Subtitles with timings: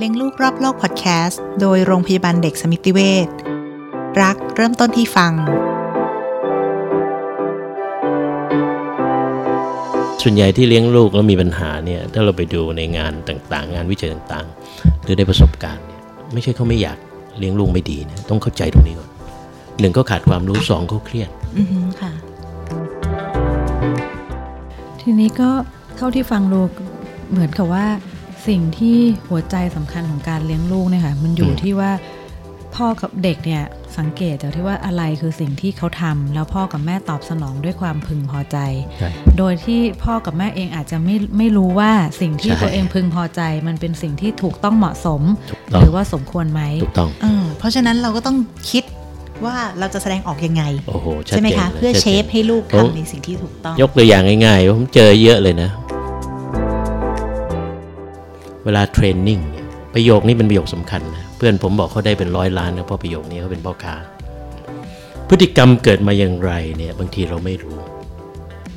[0.00, 3.28] เลี้ยงลูกรอบโลกพอดแคสต์โดยโรงพยาบาลเด็กสมิติเวช
[4.22, 5.32] รักเริ่มต้นที่ฟัง
[10.22, 16.00] ส่วนใหญ่ที่เลี้ยงลูกแล้วมีปัญหาเนี่ยถ้าเราไปดูในงานต่างๆ งานวิจัยต่างๆ หรือได้ประสบการณ์เนี่ย
[16.32, 16.98] ไม่ใช่เขาไม่อยาก
[17.38, 19.10] เลี้ยงลูกไม่ดีนะต้องเข้าใจตรงนี้ก่อน
[19.80, 22.12] หนึ่งเขาขาดความรู้สองเขาเครียดอือฮึค่ะ
[25.00, 25.50] ทีนี้ก็
[25.96, 26.60] เท่าที่ฟังดู
[27.30, 27.86] เหมือนกับว่า
[28.46, 31.90] สิ่งที่หัวใจสำคัญของการเลี้ยงลูกเนี่ยค่ะมันอยู่อืมที่ว่า
[32.76, 33.62] พ่อกับเด็กเนี่ย
[33.98, 38.56] สังเกตจากที่ว่าอะไรคือสิ่งที่เขาทำแล้วพ่อกับแม่ตอบสนองด้วยความพึงพอใจ
[38.98, 48.36] ใช่โดยที่พ่อกับแม่เองอาจจะไม่ไม่รู้ว่าสิ่งที่ใช่ตัวเองพึงพอใจ มันเป็นสิ่งที่ถูกต้องเหมาะสมถูกต้องหรือว่าสมควรไหมถูกต้องเออเพราะฉะนั้นเราก็ต้อง
[48.70, 48.84] คิด
[49.44, 55.70] ว่าเราจะแสดงออกยังไงโอ้โหชัดใช่ไหมเจนคะลยเพื่อชัดเชจนฟให้ลูกโอ้ทำในสิ่งที่ถูกต้อง ยกตัวอย่างง่ายๆผมเจอเยอะเลยนะ
[58.68, 63.94] เวลาเทรนนิ่งเนี่ยประโยคนี้เป็นประโยคสำคัญนะเพื่อนผมบอกเขาได้เป็นร้อยล้านนะเพราะประโยคนี้เขาเป็นพ่อค้า
[65.28, 67.78] พฤติกรรมเกิดมาอย่างไรเนี่ยบางทีเราไม่รู้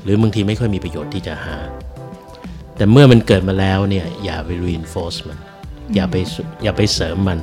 [0.04, 1.58] หรือบางทีไม่ค่อยมีประโยชน์ที่จะหา
[2.78, 5.40] แต่เมื่อมันเกิดมาแล้วเนี่ยอย่าไป reinforce มัน
[5.96, 6.16] อย่าไป
[6.64, 7.40] อย่าไปเสริมมัน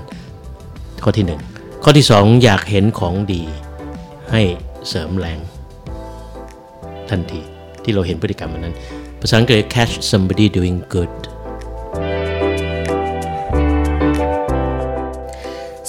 [1.02, 1.40] ข้อที่หนึ่ง
[1.84, 3.42] ข้อที่สองอยากเห็นของดี
[4.32, 4.42] ให้
[4.88, 5.38] เสริมแรง
[7.10, 7.40] ทันที
[7.82, 8.74] ที่เราเห็นพฤติกรรมอันนั้น
[9.20, 11.12] ภาษาอังกฤษ catch somebody doing good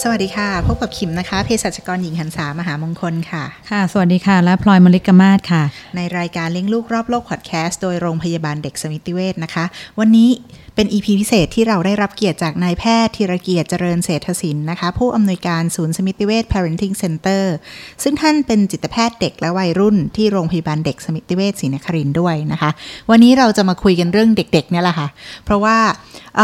[0.03, 5.63] สวัสดีค่ะ พบกับขิมนะคะเภสัชกรหญิงหันษามหามงคลค่ะ ค่ะ สวัสดีค่ะ และพลอยมลิกมาศค่ะ
[5.95, 9.65] ในรายการเลี้ยงลูกรอบโลกพอดแคสต์โดยโรงพยาบาลเด็กสมิติเวชนะคะ
[9.99, 10.29] วันนี้
[10.79, 17.43] เป็น EP พิเศษที่เราได้รับเกียรติจากนายแพทย์ธีรเกียรติเจริญเศรษฐศิลป์นะคะ ผู้อำนวยการศูนย์สมิติเวช Parenting Center
[18.03, 22.69] ซึ่งท่านเป็นจิตแพทย์เด็กและวัยรุ่นที่โรงพยาบาลเด็กสมิติเวชศรีนครินด์ด้วยนะคะ
[23.09, 25.07] วันนี้เราจะมาคุยกันเรื่องเด็กๆเนี่ยแหละค่ะ
[25.45, 25.77] เพราะว่า
[26.37, 26.39] เ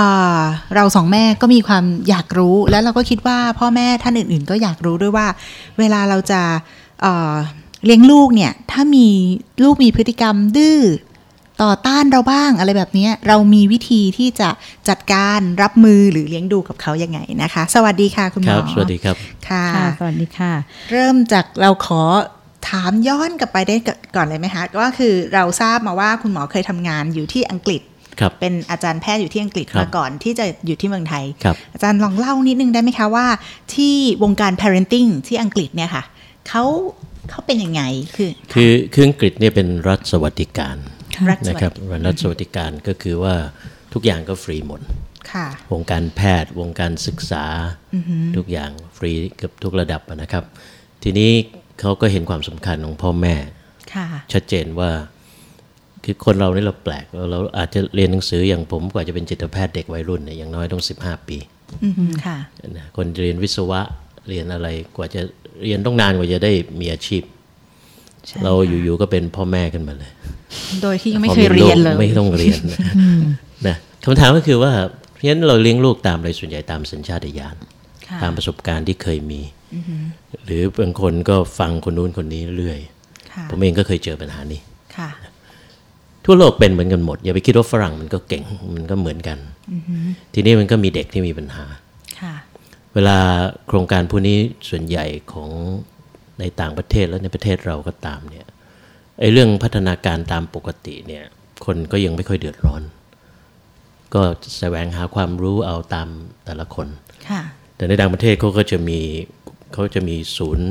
[0.75, 5.27] เราสองแม่ก็มีความอยากรู้ แล้วเราก็คิดว่าพ่อแม่ท่านอื่น ๆ ก็อยากรู้ด้วยว่า
[5.79, 6.41] เวลาเราจะ
[7.01, 9.07] เเลี้ยงลูกเนี่ยถ้ามี
[9.63, 10.79] ลูกมีพฤติกรรมดื้อ
[11.63, 14.49] ต่อต้านเราบ้างอะไรแบบเนี้ยเรามีวิธีที่จะ
[14.89, 19.15] จัดการรับมือหรือเลี้ยงดูกับเขายังไงนะคะ สวัสดีค่ะคุณหคมรัอบสวัสดีครับ
[19.49, 20.51] ค่ะค่ะสวัสดีค่ะ
[20.91, 22.01] เริ่มจากเราขอ
[22.69, 23.75] ถามย้อนกลับไปได้
[24.15, 27.81] ก่อนเลยไหมคะก็คือเราทราบมาว่าคุณหมอเคยทำงานอยู่ที่อังกฤษ
[28.19, 33.27] ครับเป็นอาจารย์แพทย์อยู่ที่อังกฤษครับมาก่อนที่จะอยู่ที่เมืองไทยครับอาจารย์ลองเล่านิดนึงได้ไหมคะว่า
[33.75, 36.03] ที่วงการ parenting ที่อังกฤษเนี่ยค่ะ
[36.47, 36.63] เขา
[37.29, 37.81] เขาเป็นยังไง
[38.15, 40.77] คือคือคืออังกฤษเนี่ยเป็นรัฐสวัสดิการ
[41.29, 41.73] รัฐสวัสดินะครับ
[42.05, 43.35] รัฐสวัสดิการก็คือว่า
[43.93, 44.81] ทุกอย่างก็ฟรีหมด
[45.31, 47.45] ค่ะวงการแพทย์วงการศึกษา
[48.37, 50.43] ทุกอย่างฟรีเกับทุกระดับอะนะครับ
[51.03, 51.31] ทีนี้
[51.79, 53.35] เขาก็เห็นความสำคัญของพ่อแม่
[53.93, 54.89] ค่ะชัดเจนว่า
[56.03, 61.37] คือคนเราเนี่ยเราแปลกเราเราอาจจะเรียนหนังสืออย่างผมกว่าจะเป็นจิตแพทย์เด็กวัยรุ่นเนี่ยอย่างน้อยต้อง 15 ปี
[61.83, 61.93] อืม
[62.25, 62.37] ค่ะ
[62.77, 63.81] นะคนเรียนวิศวะ
[64.27, 65.21] เรียนอะไรกว่าจะ
[65.63, 67.34] เรียนต้องนานกว่าจะได้มีอาชีพใช่
[68.43, 70.11] เราอยู่ๆก็เป็นพ่อแม่ขึ้นมาเลย
[70.81, 72.79] โดยที่ยังไม่พอเคยเรียนลูกเลย ไม่ต้องเรียนนะ
[73.67, 74.73] นะคำถามก็คือว่า
[75.13, 77.55] เพราะฉะนั้นเราเลี้ยงลูกตามอะไรส่วนใหญ่ตามสัญชาตญาณ
[78.07, 79.41] ค่ะตามประสบการณ์ที่เคยมี
[80.45, 82.79] หรือบางคนก็ฟังคนนู้นคนนี้เรื่อย
[83.31, 84.59] ค่ะผมเองก็เคยเจอปัญหานี้
[84.97, 85.09] ค่ะ
[86.25, 88.43] ทั่วโลกเป็นเหมือนกันหมด อย่าไปคิดว่าฝรั่งมันก็เก่ง
[88.75, 89.37] มันก็เหมือนกัน
[90.33, 91.65] ทีนี้มันก็มีเด็กที่มีปัญหา
[92.21, 92.35] ค่ะ
[92.93, 93.17] เวลา
[93.67, 94.37] โครงการพวกนี้
[94.69, 95.49] ส่วนใหญ่ของ
[96.39, 98.47] ในต่างประเทศและในประเทศเราก็ตามเนี่ย
[99.19, 101.23] ไอ้เรื่องพัฒนาการตามปกติเนี่ย
[101.65, 102.81] คนก็ยังไม่ค่อยเดือดร้อน
[104.13, 104.21] ก็
[104.59, 106.07] แสวงหาความรู้เอาตาม
[106.45, 106.87] แต่ละคน
[107.29, 107.41] ค่ะ
[107.75, 108.99] แต่ในต่างประเทศเขาก็จะมี
[109.73, 110.67] เขาจะมีศูนย์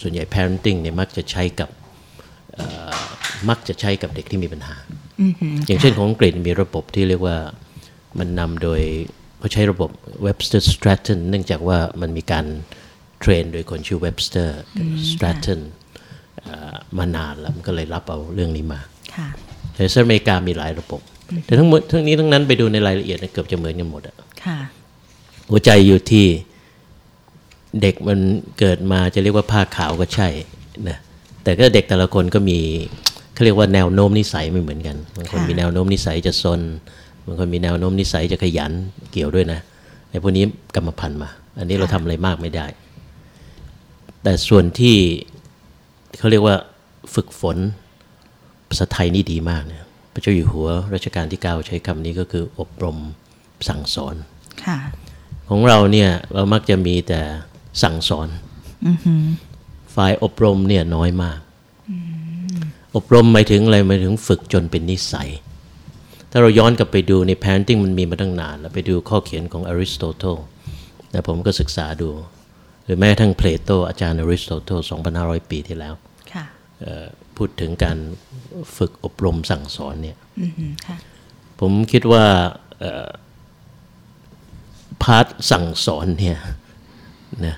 [0.00, 1.70] ส่วนใหญ่ parenting เนี่ยมักจะใช้กับ
[2.54, 2.92] เอ่อ
[3.48, 4.76] มักจะใช้กับเด็กที่มีปัญหา
[5.66, 7.36] อย่างเช่นของอังกฤษมีระบบที่เรียกว่า
[8.18, 8.80] มันนำโดย
[9.38, 9.90] เขาใช้ระบบ
[10.26, 12.44] Webster Stratton เนื่องจากว่ามันมีการ
[13.20, 14.50] เทรนโดยคนชื่อ Webster
[15.10, 15.60] Stratton
[16.42, 18.80] เอ่อมานานแล้วมันก็เลยรับเอาเรื่องนี้มา
[19.14, 19.28] ค่ะ
[19.74, 21.00] แต่สหรัฐอเมริกามีหลายระบบ
[21.44, 24.58] แต่ทั้งหมดทั้งนี้ทั้งนั้นไปดูในรายละเอียดเนี่ยเกือบจะเหมือนกันหมดอะค่ะ
[25.50, 26.26] หัวใจอยู่ที่
[27.82, 28.18] เด็กมัน
[28.58, 30.28] เกิดมาจะเรียกว่าผ้าขาวก็ใช่
[30.88, 30.98] นะ
[31.44, 32.58] แต่ก็เด็กแต่ละคนก็มี
[33.34, 36.60] เขาเรียกว่าแนวโน้มนิสัยไม่เหมือนกันบางคนค่ะมีแนวโน้มนิสัยจะซน
[37.26, 38.72] บางคนมีแนวโน้มนิสัยจะขยัน
[39.12, 39.60] เกี่ยวด้วยนะ
[40.10, 40.44] ไอ้พวกนี้
[40.74, 42.66] กรรมพันธุ์มา อันนี้เราทำอะไรมากไม่ได้
[44.22, 44.96] แต่ส่วนที่
[46.18, 46.56] เขาเรียกว่า
[47.14, 47.56] ฝึกฝน
[48.68, 52.96] ภาษาไทยนี่ดีมากเนี่ยพระเจ้าอยู่หัวรัชกาลที่ 9 ใช้คำนี้ก็คืออบรม
[53.68, 54.14] สั่งสอน
[54.64, 54.78] ค่ะ
[55.48, 57.20] ของเราเนี่ยเรามักจะมีแต่
[57.82, 58.28] สั่งสอน
[59.94, 61.40] ฝ่ายอบรมเนี่ยน้อยมาก
[62.96, 65.30] อบรมหมายถึงอะไรหมายถึงฝึกจนเป็นนิสัย
[66.30, 70.36] ถ้าเราย้อนกลับไปดูใน parenting มันมีมาตั้งนาน แล้วไปดูข้อเขียนของอริสโตเติล
[71.10, 72.10] แต่ผมก็ศึกษาดู
[72.88, 74.78] หรือแม้กระทั่งเพลโตอาจารย์อริสโตเติล
[75.14, 75.94] 2,500 ปีที่แล้ว
[76.32, 76.44] ค่ะ
[76.80, 77.06] เอ่อ
[77.36, 77.98] พูดถึงการ
[78.76, 80.96] ฝึกอบรมสั่งสอนเนี่ยอือหือค่ะ
[81.60, 82.24] ผมคิดว่า
[82.78, 83.08] เอ่อ
[85.02, 86.38] part สั่งสอนเนี่ย
[87.46, 87.56] นะ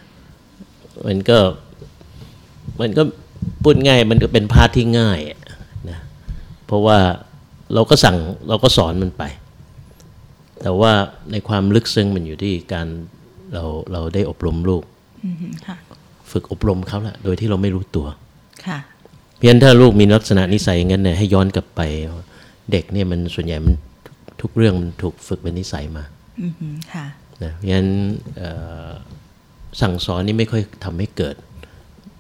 [1.07, 1.39] มันก็
[2.81, 3.03] มันก็
[3.63, 5.41] พูดง่ายมันก็เป็น part ที่ง่ายอะ
[5.91, 5.99] นะ
[6.67, 6.99] เพราะว่า
[7.75, 8.17] เราก็สั่ง
[8.49, 9.25] เราก็สอนมันไป
[10.63, 10.93] แต่ว่า
[11.33, 12.87] ในความลึกซึ้งมันอยู่ที่การ
[13.55, 15.00] เราเราได้อบรมลูกอือหือค่ะ
[16.31, 18.07] ฝึกอบรมเขาแหละโดยที่เราไม่รู้ตัว
[18.67, 18.79] ค่ะ
[19.39, 21.81] เพียงถ้าลูกมีลักษณะนิสัยอย่างนั้นเนี่ยให้ย้อนกลับไป
[22.73, 23.75] เด็กเนี่ยมันส่วนใหญ่มัน
[24.41, 26.05] ทุกเรื่องมันถูกฝึกเป็นนิสัยมา
[26.43, 27.07] อือหือค่ะ
[27.43, 27.89] นะเพราะฉะนั้น
[28.37, 28.51] เอ่
[28.89, 28.91] อ
[29.81, 31.37] สั่งสอนนี่ไม่ค่อยทำให้เกิด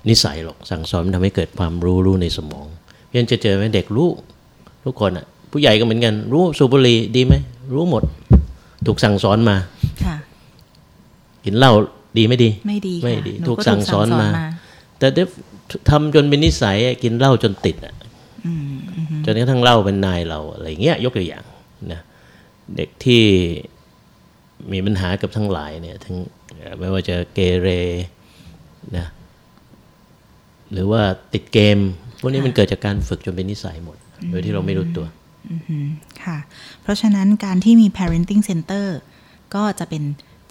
[0.08, 2.66] นิสัยหรอกสั่งสอนมันทำให้เกิดความรู้รู้ในสมอง
[3.04, 4.08] เพราะฉะนั้นจะเจอไหมเด็กรู้
[4.84, 7.34] ทุกคนอะ ผู้ใหญ่ก็เหมือนกัน รู้สูบบุหรี่ดีไหม
[7.74, 8.02] รู้หมด
[8.86, 9.56] ถูกสั่งสอนมา
[10.04, 10.16] ค่ะ
[11.44, 11.72] กินเหล้า
[12.18, 14.28] ดีไม่ดี ไม่ดีค่ะไม่ดีหนูถูกก็สั่งสอนมา
[14.98, 15.28] แต่เดฟ
[15.90, 17.94] ทำจนเป็นนิสัยอะกินเหล้าจนติดอะ
[18.46, 21.44] อืมอือหือจนกระทั่งเหล้าเป็นนายเราอะไรเงี้ยยกตัวอย่าง
[21.92, 22.00] นะ
[22.76, 23.24] เด็กที่
[24.72, 26.16] มีปัญหากับทั้งหลายเนี่ยทั้ง
[26.56, 27.68] เอ่อไม่ว่าจะเกเร
[28.96, 29.06] นะ
[30.72, 31.02] หรือว่า
[31.32, 31.78] ติดเกม
[32.20, 33.96] พวกนี้มันเกิดจากการฝึกจนเป็นนิสัยหมด
[34.30, 35.06] โดยที่เราไม่รู้ตัว
[35.50, 35.86] อือหือ
[36.24, 36.38] ค่ะ
[36.82, 38.86] เพราะฉะนั้นการที่มี parenting center
[39.54, 40.02] ก็จะเป็น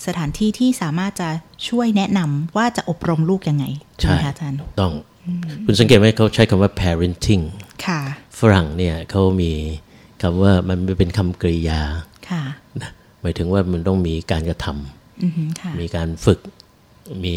[0.05, 1.29] สถานที่ที่สามารถจะ
[1.67, 3.65] ช่วยแนะนำว่าจะอบรมลูกยังไง
[3.99, 4.93] ใช่ไหมคะอาจารย์ต้อง
[5.65, 7.43] คุณสังเกตไหมเขาใช้คำว่า parenting
[7.85, 7.99] ค่ะ
[8.39, 9.51] ฝรั่งเนี่ยเขามี
[10.21, 11.81] คำว่ามันไม่เป็นคำกริยา
[12.29, 12.43] ค่ะ
[12.81, 12.91] นะ
[13.21, 16.39] หมายถึงว่ามันต้องมีการกระทำอือหือค่ะมีการฝึก
[17.23, 17.35] มี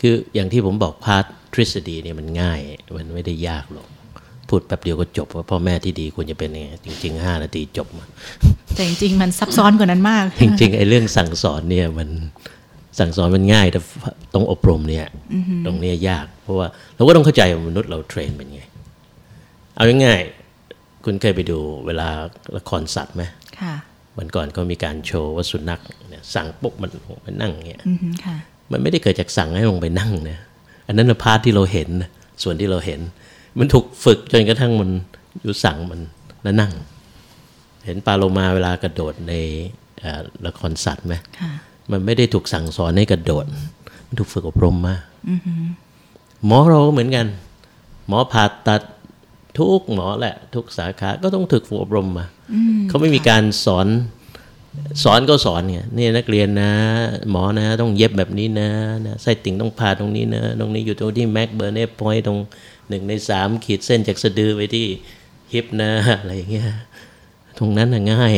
[0.00, 2.60] คืออย่างที่ผมบอกพาร์ททฤษฎีเนี่ยมันง่าย
[2.96, 3.88] มันไม่ได้ยากหรอก
[4.48, 7.88] พูดแป๊บเดียวก็จบว่าพ่อแม่ที่ดีควรจะเป็นยังไงจริงๆ5นาทีจบ
[8.74, 12.08] แต่จริงๆมันซับซ้อนกว่านั้นมาก จริงๆไอ้เรื่องสั่งสอนเนี่ยมัน
[12.98, 13.80] สั่งสอนมันง่ายแต่
[14.34, 15.06] ต้องอบรมเนี่ย
[15.66, 18.62] ตรงเนี้ยยาก เพราะว่าเราก็ต้องเข้าใจว่ามนุษย์เราเทรนเป็นไง
[19.76, 22.08] เอาง่ายๆคุณเคยไปดูเวลา
[22.56, 23.22] ละครสัตว์ไหม
[23.60, 23.74] ค่ะ
[24.18, 28.36] วันก่อนก็มีการโชว์ว่าสุนัขเนี่ยสั่งปุ๊บมันลงไปนั่งเงี้ยอือหือค่ะ
[28.72, 30.38] มันไม่ได้เกิดจากสั่งให้ลงไปนั่งนะ
[30.86, 32.10] อันนั้นนะพาร์ทที่เราเห็นนะ
[32.42, 33.00] ส่วนที่เราเห็น
[33.58, 34.90] มันถูกฝึกจนกระทั่งมัน
[35.42, 36.00] อยู่สั่งมัน
[36.42, 36.72] แล้วนั่ง
[37.84, 39.34] เห็นปลาโลมาเวลากระโดดใน
[40.00, 41.50] เอ่อละครสัตว์ไหมค่ะ
[41.90, 43.44] มันไม่ได้ถูกสั่งสอนให้กระโดด
[44.06, 44.96] มันถูกฝึกอบรมมา
[46.46, 47.26] หมอเราก็เหมือนกัน
[48.08, 48.82] หมอผ่าตัด
[49.58, 52.26] ทุกหมอแหละ ทุกสาขาก็ต้องถูกฝึกอบรมมา
[52.88, 53.88] เขาไม่มีการสอน
[55.04, 56.72] สอนก็สอนไงนี่นักเรียนนะ
[57.30, 58.70] หมอนะ ต้องเย็บแบบนี้นะ
[59.06, 62.38] นะไส้ติ่งต้องผ่าตรงนี้นะ ตรงนี้อยู่ตรงที่แม็กเบอร์เนฟพอยตรง
[62.88, 64.86] หนึ่งในสามขีดเส้นจากสะดือไปที่
[65.52, 65.90] ฮิปนะ
[66.20, 66.68] อะไรอย่างเงี้ย
[67.62, 68.36] ตรงนั้นน่ะง่าย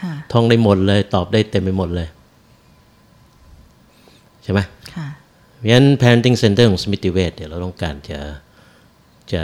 [0.00, 2.08] ค่ะท่องได้หมดเลย ตอบได้เต็มไปหมดเลย
[4.42, 4.60] ใช่ไหม
[4.94, 5.08] ค่ะ
[5.56, 8.20] เพราะฉะนั้น parenting center ของสมิติเวชเดี๋ยวเราต้องการจะ
[9.32, 9.42] จะ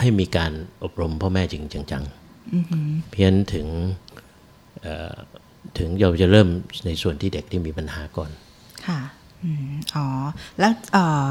[0.00, 3.66] ให้มีการอบรมพ่อแม่จริงจังๆเพี้ยนถึง
[4.82, 5.14] เอ่อ
[5.78, 6.48] ถึงเราจะเริ่ม
[6.86, 8.30] ในส่วนที่เด็กที่มีปัญหาก่อน
[8.86, 9.00] ค่ะ
[9.42, 10.06] อืมอ๋อ
[10.58, 11.24] แล้วเอ่อ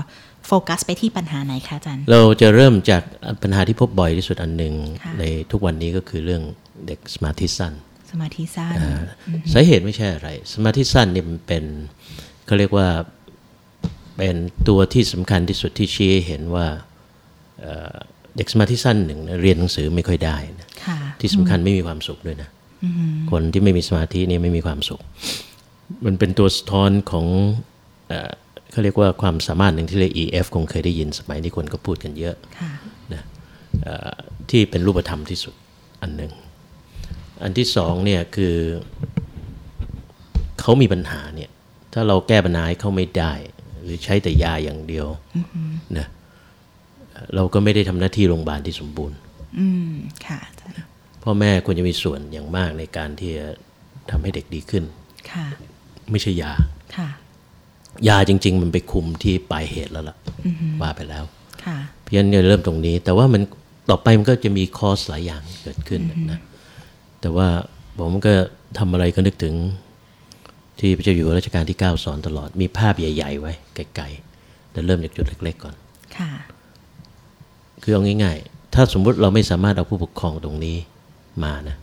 [0.50, 3.04] โฟกัสไปที่ปัญหาไหนคะอาจารย์ เราจะเริ่มจาก
[3.42, 4.74] ปัญหาที่พบบ่อยที่สุดอันหนึ่ง
[5.04, 6.44] ค่ะในทุกวันนี้ก็คือเรื่อง
[6.88, 7.74] เด็กสมาธิสั้น
[8.12, 8.75] สมาธิสั้น
[9.53, 11.63] สาเหตุไม่ใช่อะไร สมาธิสั้นเนี่ยมันเป็น
[12.46, 12.88] เขาเรียกว่า
[14.18, 14.36] เป็น
[14.68, 16.68] ตัวที่สำคัญที่สุดที่ชี้ให้เห็นว่า
[17.62, 17.96] เอ่อ
[18.38, 22.50] เด็กสมาธิสั้นหนึ่งนะเรียนหนังสือไม่ค่อยได้นะค่ะที่สำคัญไม่มีความสุขด้วยนะ
[23.32, 25.01] คนที่ไม่มีสมาธินี่ไม่มีความสุข
[26.06, 27.25] มันเป็นตัวสะท้อนของ
[28.79, 32.71] เอ่อเขาเรียกว่าความสามารถหนึ่งที่เรียก EF คงเคยได้ยินสมัยนี้คนก็พูดกันเยอะค่ะ
[33.13, 33.24] นะ
[33.83, 34.12] เอ่อ
[34.50, 35.53] ที่เป็นรูปธรรมที่สุด
[36.01, 36.31] อันหนึ่ง
[37.43, 38.55] อันที่สองเนี่ยคือ
[40.59, 41.50] เขามีปัญหาเนี่ย
[41.93, 43.33] ถ้าเราแก้ปัญหาให้เขาไม่ได้
[43.83, 45.07] หรือใช้แต่ยาอย่างเดียว
[45.98, 46.07] นะ
[47.36, 49.17] เราก็ไม่ได้ทำหน้าที่โรงพยาบาลที่สมบูรณ์
[49.59, 49.93] อืม
[50.27, 50.75] ค่ะอาจารย์
[51.24, 53.48] พ่อแม่ควรจะมีส่วนอย่างมากในการที่จะ
[54.12, 54.83] ทำให้เด็กดีขึ้น
[55.31, 55.48] ค่ะ
[56.12, 56.51] ไม่ใช่ยา
[56.98, 57.09] ค่ะ
[58.08, 60.15] ยาจริง ๆ มันไปคุมที่ปลายเหตุแล้วล่ะ
[60.82, 61.24] ว่าไปแล้ว
[61.65, 63.41] ค่ะเพียงเนี่ยเริ่มตรงนี้ แต่ว่ามัน
[63.89, 66.01] ต่อไปมันก็จะมีคอร์สหลายอย่างเกิดขึ้น
[66.32, 66.39] นะ
[67.22, 67.48] แต่ว่า
[68.00, 68.34] ผมก็
[68.77, 69.56] ทำอะไรก็นึกถึง
[70.79, 75.75] ที่พระเจ้าอยู่หัวรัชกาลที่ 9 สอนตลอดมีภาพใหญ่ ๆ ไว้ไกลๆแต่เริ่มจากจุดเล็ก ๆ ก่อน
[76.18, 76.32] ค่ะ
[77.84, 80.75] คือเอาง่าย ๆ ถ้าสมมุติเราไม่สามารถเอาผู้ปกครองตรงนี้
[81.44, 81.77] มานะ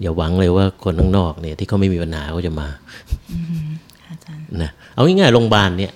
[0.00, 3.75] อย่าหวังเลยว่าคนข้างนอกเนี่ยที่เขาไม่มีปัญหาเขาจะมาอาจารย์
[4.62, 5.92] นะเอาง่ายๆโรงพยาบาลเนี่ย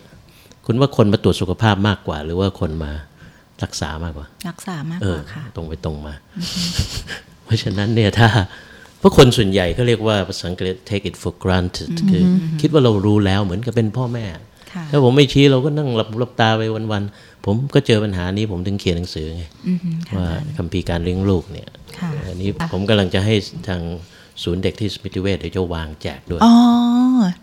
[0.67, 2.93] คุณว่าคนมาตรวจสุขภาพมากกว่า หรือว่าคนมา
[3.63, 6.15] รักษามากกว่า รักษามากเอกอว่าค่ะตรงไปตรงมา
[7.45, 8.29] เพราะฉะนั้นเนี่ยถ้า
[8.99, 12.23] เพราะคนส่วนใหญ่เขาเรียกว่าภาษาอังกฤษ take it for granted คือ
[12.61, 14.25] คิดว่าเรารู้แล้วเหมือนกับเป็นพ่อแม่
[14.73, 21.69] ค่ะถ้าผมไม่ชี้เราก็นั่งหลับหลับตาไปวันๆ ผมก็เจอปัญหานี้ผมถึงเขียนหนังสือไงอือหือค่ะว่าคัมภีร์การเลี้ยงลูกเนี่ย
[21.99, 23.35] ค่ะอันนี้ผมกำลังจะให้
[23.69, 23.81] ทาง
[24.43, 26.55] ศูนย์เด็กที่สมิติเวชเดี๋ยวจะวางแจกด้วยอ๋อ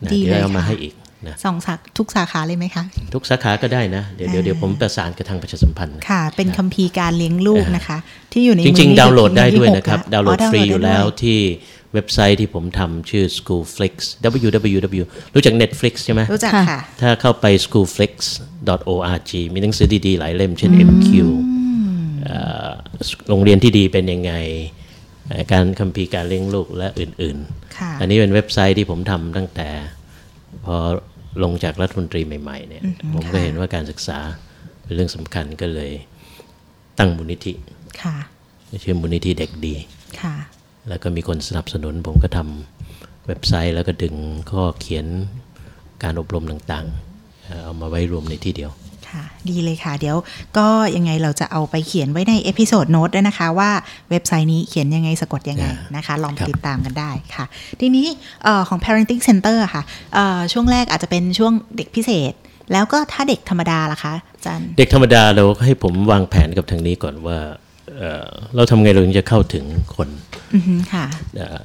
[0.03, 0.93] นะดีเดี๋ยเลวยเอามาค่ะให้อีก
[1.27, 7.97] นะสองสาทุกสาขาเลยไหมคะ ทุกสาขาก็ได้นะเดี๋ยวเดี๋ยวเดี๋ยวผมประสานกับทางประชาสัมพันธ์ค่ะ เป็นคัมภีร์การเลี้ยงลูกนะคะ
[8.31, 11.39] ที่อยู่ในจริงมือๆดาวน์โหลดได้ที่ด้วยหกนะครับแดาวน์โหลดอ๋อฟรีอยู่แล้วได้ที่
[11.93, 13.93] เว็บไซต์ที่ผมทำชื่อ Schoolflix
[14.45, 15.03] www
[15.35, 21.09] รู้จัก Netflix ใช่ไหมรู้จักค่ะ ถ้าเข้าไป schoolflix.org มีหนังสือดี ๆ หลายเล่มเช่น MQ
[22.25, 22.69] เอ่อ
[23.29, 24.76] โรงเรียนที่ดีเป็นยังไงเอ่อ
[25.53, 27.37] การคัมภีร์การเลี้ยงลูกและอื่น
[27.77, 29.69] ค่ะๆอันนี้เป็นเว็บไซต์ที่ผมทำตั้งแต่
[30.65, 30.75] พอ
[31.43, 34.19] ลงจากรัฐมนตรีใหม่ๆเนี่ยผมก็เห็นว่าการศึกษา
[34.83, 35.91] เป็นเรื่องสำคัญก็เลย
[36.99, 37.53] ตั้งมูลนิธิ
[38.03, 38.17] ค่ะ
[38.83, 39.75] ชื่อมูลนิธิเด็กดี
[40.21, 40.35] ค่ะ
[40.89, 44.15] แล้วก็มีคนสนับสนุน ผมก็ทำเว็บไซต์แล้วก็ดึง
[44.51, 45.05] ข้อเขียน
[46.03, 48.71] การอบรมต่างๆ เอ่อเอามาไว้รวมในที่เดียว
[49.11, 50.17] ค่ะ ดีเลยค่ะ เดี๋ยว
[50.57, 53.69] ก็ยังไงเราจะเอาไปเขียนไว้ใน episode note ด้วยนะคะว่า
[54.09, 57.45] เว็บไซต์นี้เขียนยังไงสะกดยังไงนะคะ ลองไปครับติดตามกันได้ค่ะ
[57.79, 58.07] ทีนี้
[58.43, 59.83] เออของ parenting center อะค่ะ
[60.13, 62.33] เอ่อช่วงแรกอาจจะเป็นช่วงเด็กพิเศษ
[62.71, 67.37] แล้วก็ถ้าเด็กธรรมดาล่ะคะอาจารย์เด็กธรรมดาเราให้ผมวางแผนกับทางนี้ก่อนว่า
[67.97, 70.09] เอ่อเราทำไงเราถึงจะเข้าถึงคน
[70.53, 71.05] อือฮึค่ะ
[71.37, 71.59] เอ่อ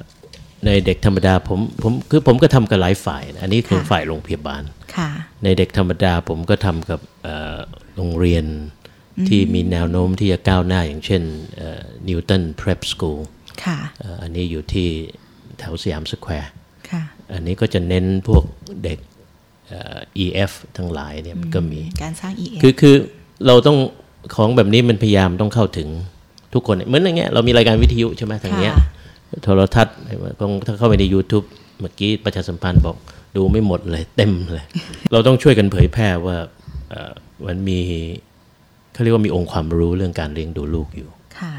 [0.65, 4.63] ในเด็กธรรมดาผมผมคือผมก็ทำกับหลายฝ่ายนะอันนี้คือค่ะฝ่ายโรงพยาบาล
[4.95, 5.09] ค่ะ
[5.43, 7.57] ในเด็กธรรมดาผมก็ทำกับเอ่อ
[7.95, 8.45] โรงเรียน
[9.27, 11.21] ที่มีแนวโน้มที่จะก้าวหน้าอย่างเช่น
[12.07, 13.19] นิวตัน Prep School
[13.63, 14.87] ค่ะเอ่ออันนี้อยู่ที่
[15.59, 16.51] แถวสยามสแควร์
[16.89, 17.03] ค่ะ
[17.33, 18.43] อันนี้ก็จะเน้นพวก
[18.83, 18.99] เด็ก
[19.67, 22.95] เอ่อ EF ทั้งหลายเนี่ยมันก็มีการสร้าง EF คือคือ
[23.47, 23.77] เราต้อง
[24.35, 25.89] ของแบบนี้มันพยายามต้องเข้าถึง
[26.53, 28.85] ทุกคนเหมือนอย่างเงี้ยเรามีรายการวิทยุใช่ไหมทางเนี้ยค่ะ
[29.41, 29.95] โทรทัศน์
[30.41, 31.45] ต้องถ้าเข้าไปใน YouTube
[31.81, 32.97] เมื่อกี้ประชาสัมพันธ์บอก
[33.35, 34.65] ดูไม่หมดเลยเต็มเลย
[35.11, 36.37] เราต้องช่วยกันเผยแพร่ว่า
[36.89, 37.11] เอ่อ
[37.47, 37.79] มันมี
[38.93, 41.09] เขาเรียกว่ามีองค์ความรู้เรื่องการเลี้ยงดูลูกอยู่
[41.39, 41.53] ค่ะ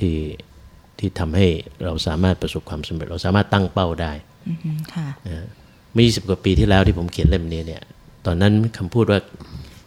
[0.00, 0.18] ที่
[0.98, 1.46] ที่ทำให้
[1.84, 4.12] เราสามารถประสบความสำเร็จ เราสามารถตั้งเป้าได้
[4.48, 5.46] อือฮึค่ะนะฮะ
[5.92, 7.82] เมื่อ 20 กว่าปีที่แล้วที่ผมเขียนเล่มนี้เนี่ย
[8.26, 9.20] ตอนนั้นคำพูดว่า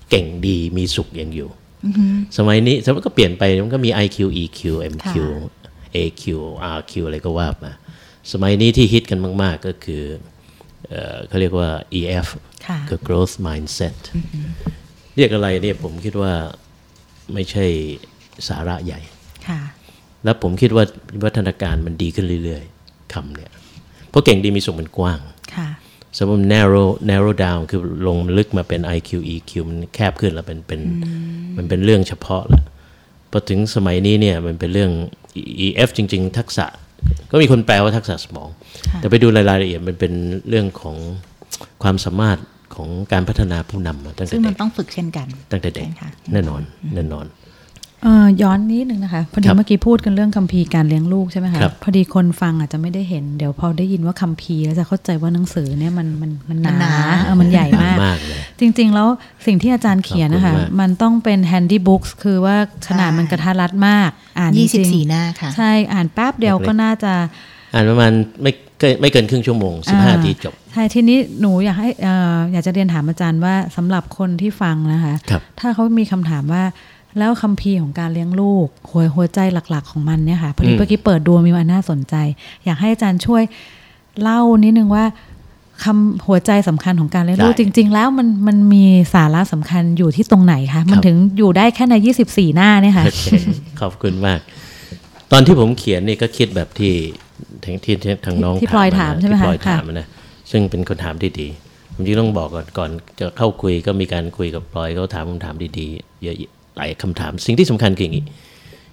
[0.10, 1.50] เก่งดีมีสุขยังอยู่
[2.38, 4.60] สมัยนี้สมัยก็เปลี่ยนไปมันก็มี IQ EQ
[4.94, 5.14] MQ
[5.96, 6.24] AQ
[6.78, 7.74] RQ อะไรก็ว่ามา
[8.32, 10.04] สมัยนี้ที่ฮิตกันมาก ๆ ก็คือ
[10.90, 11.70] เอ่อเขาเรียกว่า
[12.00, 12.28] EF
[12.68, 13.96] ค่ะคือ growth mindset
[15.16, 16.34] เรียกอะไรเนี่ยผมคิดว่า
[17.34, 17.66] ไม่ใช่
[18.48, 19.00] สาระใหญ่
[19.48, 19.62] ค่ะ
[20.24, 20.84] แล้วผมคิดว่า
[21.24, 23.52] วัฒนาการมันดีขึ้นเรื่อย ๆคำเนี่ย
[24.10, 25.20] เพราะเก่งดีมีสุขมันกว้าง
[25.56, 25.70] ค่ะ
[26.18, 30.82] สมมติ narrow narrow down คือลงลึกมาเป็น IQ EQ มันแคบขึ้นแล้วเป็นเป็น
[31.58, 32.64] มันเป็นเรื่องเฉพาะแล้ว
[33.32, 34.92] พอถึงสมัยนี้เนี่ยมันเป็นเรื่อง
[35.66, 36.66] EF จริง ๆ ทักษะ
[37.32, 38.50] ก็มีคนแปลว่าทักษะสมอง
[38.98, 40.14] แต่ไปดูรายละเอียดมันเป็น
[40.50, 40.98] เรื่องของ
[41.84, 42.40] ความสามารถ
[42.76, 46.62] ของการพัฒนาผู้นำมาตั้งแต่ซึ่งมัเด็นกต้องฝึกเช่นกัน ตั้งแต่เด็กใช่ค่ะแน่นอน
[46.96, 47.61] แน่นอนเอ่อ
[48.42, 56.94] ย้อนนิดนึงนะคะ พอดีครับเมื่อกี้พูดกันเรื่องคัมภีร์การเลี้ยงลูกใช่ไหมคะครับพอดีคนฟังอาจจะไม่ได้เห็น เดี๋ยวพอได้ยินว่าคัมภีร์แล้วจะเข้าใจว่าหนังสือเนี่ยมันมันมันหนามันหนา
[57.24, 59.08] เออมันใหญ่มากมากเลยจริง ๆ แล้ว
[59.46, 62.56] สิ่งที่อาจารย์เขียนนะคะขอบคุณมากมันต้องเป็น handy books คือว่า
[62.88, 67.14] ขนาดมันกระทัดรัดมาก อ่านจยี่สิบริงสี่หน้าค่ะๆใช่อ่านแป๊บเดียวก็น่าจะ
[67.74, 76.64] อ่านประมาณไม่เกินไม่เกินครึ่งชั่วโมง 15นาทีจบ ใช่ ทีนี้หนูอยากให้เอ่ออยากจะเรียนถามอาจารย์ว่าสำหรับคนที่ฟังนะคะครับถ้าเขามีคำถามว่า
[77.18, 82.16] แล้วคัมภีร์ของการเลี้ยงลูกหัวหัวใจหลัก ๆ ของมันเนี่ยค่ะพอดีอืมเมื่อกี้เปิดดูมีมันน่าสนใจ
[82.66, 83.44] อยากให้อาจารย์ช่วย
[84.22, 85.06] เล่านิดนึงว่า
[85.84, 91.96] คำหัวใจสำคัญของการเลี้ยงลูกจริง ๆ แล้วมันมันมีสาระสำคัญอยู่ที่ตรงไหนคะมันถึงอยู่ได้แค่ใน
[92.28, 93.26] 24 หน้าเนี่ยค่ะโอเค
[93.82, 94.40] ขอบคุณมาก
[95.32, 96.94] ตอนที่ผมเขียนนี่ก็คิดแบบที่
[97.64, 100.08] ทางที่ที่ทางน้องที่พลอยถามนะใช่ไหมที่คะพลอยค่ะถามนะ
[100.52, 101.48] ซึ่งเป็นคนถามที่ดี
[101.94, 102.90] ผมจริงต้องบอกก่อนก่อน
[103.20, 108.26] จะเข้าคุยก็มีการคุยกับพลอยเขาถามคำถามดีๆเยอะ หลายคำถาม สิ่งที่สำคัญคืออย่างนี้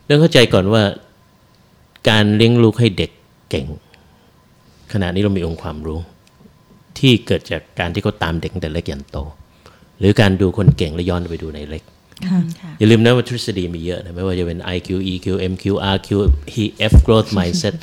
[0.04, 0.82] เรื่องเข้าใจก่อนว่า
[2.08, 3.10] การเลี้ยงลูกให้เด็ก
[3.50, 3.66] เก่ง
[4.92, 6.00] ขณะนี้เรามีองค์ความรู้
[6.98, 9.18] ที่เกิดจากการที่เขาตามเด็กตั้งแต่เล็กยันโต
[9.98, 11.82] หรือการดูคนเก่งแล้วย้อนไปดูในเล็ก
[12.26, 12.40] ค่ะ
[12.78, 16.08] อย่าลืมนะว่าทฤษฎีมีเยอะนะไม่ว่าจะเป็น IQ EQ MQ RQ
[16.62, 17.74] EF growth mindset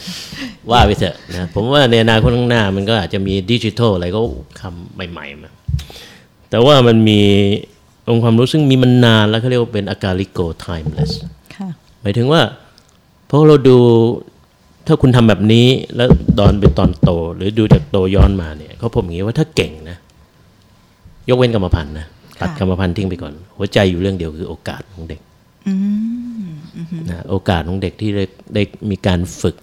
[0.72, 4.20] ว่าไปเถอะนะผมว่าในอนาคตข้างหน้ามันก็อาจจะมีดิจิทัลอะไรก็
[4.62, 5.52] คำใหม่ ๆ มา
[6.50, 7.22] แต่ว่ามันมี
[8.10, 11.12] องค์ความรู้ซึ่งมีมันนานแล้วเขาเรียกว่าเป็นอากาลิโก timeless
[11.56, 11.70] ค่ะ
[12.02, 12.42] หมายถึงว่า
[13.28, 13.78] เพราะเราดู
[14.88, 16.08] ถ้าคุณทำแบบนี้แล้ว
[16.40, 19.98] ตอนเป็นตอนโต หรือดูจากโตย้อนมาเนี่ยเขาพบอย่างนี้ว่าถ้าเก่งนะ
[21.30, 22.08] ยกเว้นกรรมพันธุ์นะ
[22.42, 25.22] ตัดค่ะกรรมพันธุ์ทิ้งไปก่อน หัวใจอยู่เรื่องเดียวคือโอกาสของเด็ก
[27.10, 29.56] นะโอกาสของเด็กที่ได้ได้มีการฝึก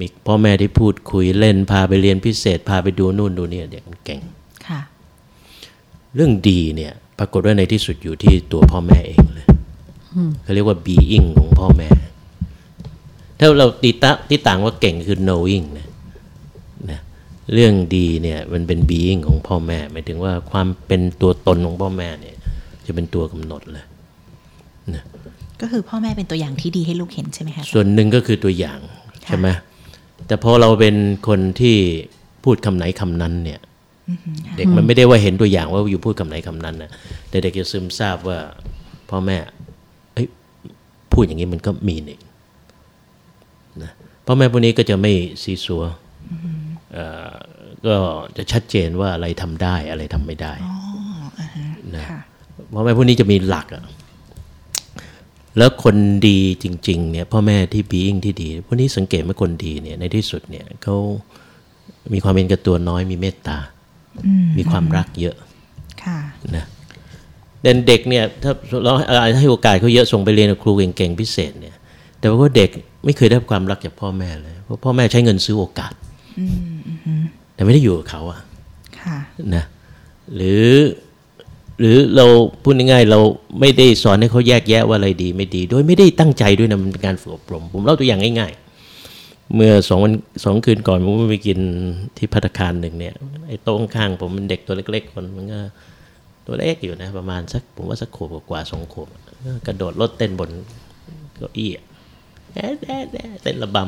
[0.00, 4.20] มีพ่อแม่ที่พูดคุยเล่นพาไปเรียนพิเศษ พาไปดูนู่นดูนี่เด็กมันเก่ง
[4.66, 4.80] ค่ะ
[6.14, 9.46] เรื่องดีเนี่ย ปรากฏว่าในที่สุดอยู่ที่ตัวพ่อแม่เองเลย
[10.42, 11.88] เขาเรียกว่า being ของพ่อแม่
[13.38, 15.88] ถ้าเราตีตะที่ต่างว่าเก่งคือ knowing นะ
[16.90, 17.00] นะ
[17.54, 22.36] เรื่องดีเนี่ยมันเป็น being ของพ่อแม่หมายถึงว่าความเป็นตัวตนของพ่อแม่เนี่ย
[22.86, 23.86] จะเป็นตัวกำหนดเลย
[25.60, 28.78] ก็คือพ่อแม่เป็นตัวอย่างที่ดีให้ลูกเห็นใช่ไหมคะส่วนหนึ่งก็คือตัวอย่าง
[29.24, 29.48] ใช่ไหม
[30.26, 30.96] แต่พอเราเป็น
[31.28, 31.76] คนที่
[32.44, 33.60] พูดคำไหนคำนั้นเนี่ย
[34.56, 36.90] เด็กมันไม่ได้ว่าเห็นตัวอย่างว่าอยู่พูดคำไหนคำนั้นนะ
[37.28, 38.38] แต่เด็กจะซึมซาบว่า
[39.10, 39.36] พ่อแม่
[40.14, 40.26] เอ้ย
[41.12, 42.18] พูดอย่างนี้มันก็มีนี่
[43.82, 43.90] นะ
[44.26, 45.12] พ่อแม่พวกนี้ก็จะไม่
[45.42, 45.84] ซีซัว
[46.92, 47.32] เอ่อ
[47.86, 47.94] ก็
[48.36, 50.52] จะชัดเจนว่าอะไรทำได้อะไรทำไม่ได้
[51.96, 52.20] นะค่ะ
[52.74, 53.84] พ่อแม่พวกนี้จะมีหลักอะ
[55.58, 55.96] แล้วคน
[56.28, 60.96] ดีจริง ๆ เนี่ยพ่อแม่ที่บีอิงที่ดีพวกนี้สังเกตว่าคนดีเนี่ยในที่สุดเนี่ยเขา
[62.12, 63.58] มีความเป็นกับตัวน้อยมีเมตตา
[64.58, 65.36] มีความรักเยอะ
[66.04, 66.18] ค่ะ
[66.56, 66.64] นะ
[67.62, 68.52] เด่นเด็กเนี่ยถ้า
[68.84, 68.92] เรา
[69.38, 71.74] ให้โอกาสเขาเยอะส่งไปเรียนกับครูเก่งๆพิเศษเนี่ย
[72.20, 72.70] แต่ว่าเด็ก
[73.04, 75.92] ไม่เคยได้รับความรักจากพ่อแม่เลยเพราะพ่อแม่ใช้เงินซื้อโอกาส
[77.54, 78.40] แต่ไม่ได้อยู่กับเขาอะ
[79.00, 79.18] ค่ะ
[79.54, 79.64] นะ
[80.34, 80.66] หรือ
[81.80, 82.26] หรือเรา
[82.62, 83.20] พูดง่ายๆเรา
[83.60, 88.67] ไม่ได้สอนให้เขาแยกแยะว่าอะไรดีไม่ดี โดยไม่ได้ตั้งใจด้วยนะมันเป็นการฝึกอบรม ผมเล่าตัวอย่างง่ายๆ
[89.54, 90.12] เมื่อสองวัน
[90.44, 91.58] สองคืนก่อนผมไปกิน
[92.16, 93.14] ที่พัตตาคารหนึ่งเนี่ย
[93.48, 95.60] ไอ้โต๊ะข้างๆผมเป็นเด็กตัวเล็กๆคนมันก็
[96.46, 99.08] ตัวเล็กอยู่นะ ประมาณสักผมว่าสักขวบกว่าๆสองขวบ
[99.44, 100.50] ก็กระโดดรถเต้นบน
[101.38, 101.84] เก้าอี้อะ
[102.54, 103.78] แอะแอะแอะเต้นระบ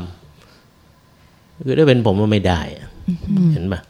[0.77, 2.87] ำคือถ้าเป็นผมว่าไม่ได้อะ
[3.53, 3.81] เห็นปะ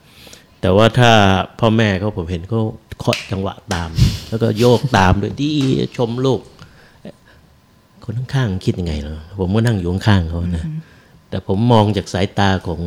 [0.60, 1.10] แต่ว่าถ้า
[1.58, 2.60] พ่อแม่เขาผมเห็นเขา
[2.98, 3.90] เคาะจังหวะตาม
[4.28, 5.50] แล้วก็โยกตามด้วยดี
[5.96, 6.40] ชมลูก
[8.04, 10.64] คนข้างๆคิดยังไงเนาะผมก็นั่งอยู่ข้างๆเขานะ
[11.30, 12.80] แต่ผมมองจากสายตาของ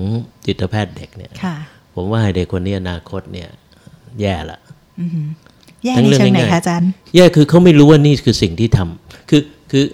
[0.46, 1.56] จิตแพทย์เด็กเนี่ยค่ะ
[1.96, 3.50] ผมว่าเด็กคนนี้อนาคตเนี่ย
[4.22, 4.60] แย่ละ
[5.86, 9.86] แย่ทั้งในเรื่องเชิงไหนง่ายๆคะอาจารย์แย่คือเขาไม่รู้ว่านี่คือสิ่งที่ทำคือคือ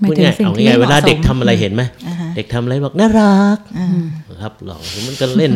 [0.00, 1.82] หมายพูดถึงง่ายสิ่งเอาที่ง่ายๆเหเวมาะลาเด็กสมทำอะไรเห็นไหม
[2.36, 3.58] เด็กทำอะไรบอกน่ารัก
[4.40, 5.52] ครับหรอกมันก็เล่น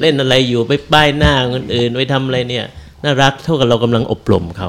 [0.00, 2.64] เล่นอะไรอยู่ไปป้ายหน้าคนอื่นไปทำอะไรเนี่ย
[3.04, 4.68] น่ารักเท่ากับเรากำลังอบรมเขา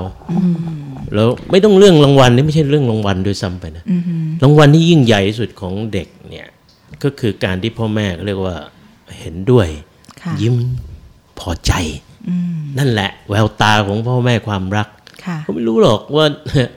[1.13, 3.83] แล้วไม่ต้องเรื่องรางวัลนี่ไม่ใช่เรื่องรางวัลด้วยซ้ำไปนะ
[4.43, 6.47] รางวัลที่ยิ่งใหญ่ที่สุดของเด็กเนี่ย
[7.03, 8.57] ก็คือการที่พ่อแม่เขาเรียกว่า
[9.19, 9.67] เห็นด้วย
[10.21, 10.55] ค่ะยิ้ม
[11.39, 11.73] พอใจ
[12.77, 14.87] นั่นแหละ แววตาของพ่อแม่ความรัก
[15.25, 16.25] ค่ะเขาไม่รู้หรอกว่า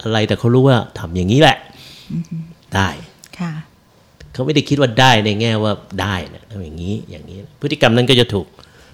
[0.02, 1.56] อะไรแต่เขารู้ว่าทำอย่างนี้แหละ
[2.74, 2.88] ได้
[3.38, 3.52] ค่ะ
[4.32, 8.46] เขาไม่ได้คิดว่าได้ในแง่ว่าได้นะทำอย่างนี้อย่างนี้ พฤติกรรมนั้นก็จะถูก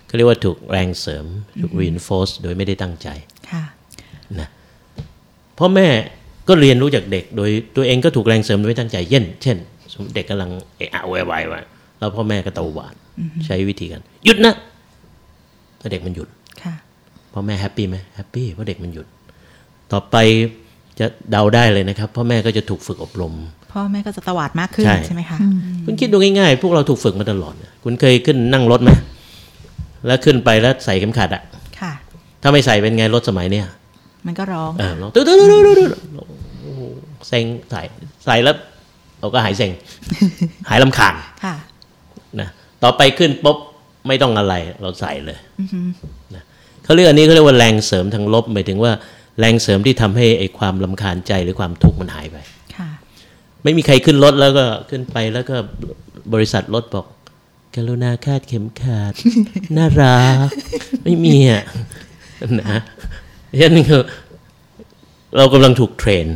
[0.07, 1.27] เขาเรียกว่าถูกแรงเสริม
[1.61, 3.09] ถูก reinforce โดยไม่ได้ตั้งใจ
[3.51, 3.65] ค่ะ
[4.41, 4.49] นะ
[5.59, 5.89] พ่อแม่
[6.49, 9.74] ก็เรียนรู้จากเด็ก โดยตัวเองก็ถูกแรงเสริมโดยไม่ตั้งใจ เช่น เช่นสมมติ
[10.15, 11.61] เด็กกำลังเอะอะโวยวายไว้
[11.99, 12.95] แล้วพ่อแม่ก็ตะหวาด
[13.47, 14.55] ใช้วิธีกัน หยุดนะ
[15.79, 16.29] แล้วเด็กมันหยุด
[16.63, 16.75] ค่ะ
[17.33, 19.07] พ่อแม่ happy ไหม happy เพราะเด็กมันหยุด
[19.93, 20.17] ต่อไป
[20.99, 23.33] จะเดาได้เลยนะครับ พ่อแม่ก็จะถูกฝึกอบรม
[23.73, 25.39] พ่อแม่ก็จะตวาดมากขึ้นใช่ใช่ไหมคะ
[25.85, 28.91] คุณคิดดูง่ายๆ พวกเราถูกฝึกมาตลอดเนี่ยคุณเคยขึ้นนั่งรถไหม
[30.07, 31.43] แล้วขึ้นไปแล้วใส่เข็มขัดอะ
[31.81, 31.93] ค่ะ
[32.43, 33.67] ถ้าไม่ใส่เป็นไงรถสมัยเนี้ย
[34.27, 35.91] มันก็ร้องเออลองตึ๊ดตึ๊ดตึ๊ดตึ๊ดตึ๊ด
[36.63, 36.83] โอ้โห
[37.29, 37.83] เซ็งใส่
[38.25, 38.57] ใส่แล้ว
[39.25, 39.73] เราก็หายเซ็ง
[40.69, 41.55] หายลำคาญค่ะ
[42.41, 42.49] นะ
[42.83, 43.59] ต่อไปขึ้นปุ๊บ
[44.09, 45.39] ไม่ต้องอะไรเราใส่เลย
[46.35, 46.43] นะ
[46.85, 48.93] เขาเรียกอันนี้เขาเรียกว่าแรงเสริมทางลบหมายถึงว่า
[49.39, 52.37] แรงเสริมที่ทำให้ไอ้ความลำคาญใจหรือความทุกข์มันหายไป
[52.77, 52.91] ค่ะ
[53.63, 55.57] ไม่มีใครขึ้นรถแล้วก็ขึ้นไปแล้วก็
[56.33, 57.07] บริษัทรถบอก
[57.75, 59.13] กรุณาคาดเข็มขัด
[59.77, 60.49] น่ารัก
[61.05, 61.63] ไม่มีอะ
[62.61, 62.81] นะ
[63.61, 64.03] ฉะนั้นคือ
[65.37, 66.27] เรากำลังถูกเทรน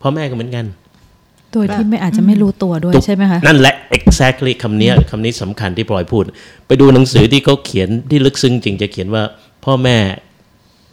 [0.00, 0.66] พ่อแม่ก็เหมือนกัน
[1.52, 6.24] โดยที่ไม่อาจจะไม่รู้ตัวด้วยใช่ไหมคะนั่นแหละ exactly คำนี้คำนี้สำคัญที่ปลอยพูด
[6.66, 9.22] ไปดูหนังสือที่เขาเขียนที่ลึกซึ้งจริงจะเขียนว่า
[9.64, 9.98] พ่อแม่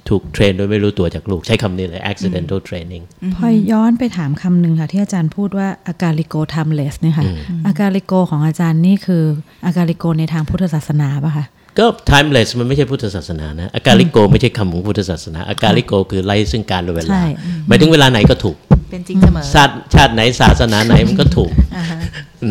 [0.09, 3.03] ถูกเทรนโดยไม่รู้ตัวจากลูกใช้คำนี้เลย accidental training
[3.35, 7.25] พอย้อนไปถามคำหนึ่งค่ะ ที่อาจารย์พูดว่าอาการลิโก timeless เนี่ยค่ะ
[7.67, 9.23] อาการลิโกของอาจารย์นี่คือ
[9.65, 11.45] อาการลิโกในทางพุทธศาสนาป่ะคะ
[11.79, 18.55] ก็ timeless มันไม่ใช่พุทธศาสนานะอาการลิโกไม่ใช่คำของพุทธศาสนาอาการลิโกคือไล่ซึ่งการและเวใช่ลาหมายถึงเวลาไหนก็ถูก
[18.95, 21.51] เป็นจริงเสมอชาติชาติไหนศาสนาไหนมันก็ถูก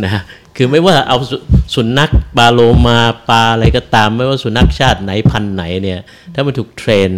[0.05, 0.23] นะ
[0.57, 1.37] คือไม่ว่าเอาสุ
[1.75, 2.99] สุนัขปลาโลมา
[3.31, 6.01] ปลาอะไรก็ตาม ไม่ว่าสุนัขชาติไหนพันธุ์ไหนเนี่ย
[6.35, 7.11] ถ้ามันถูกเทรน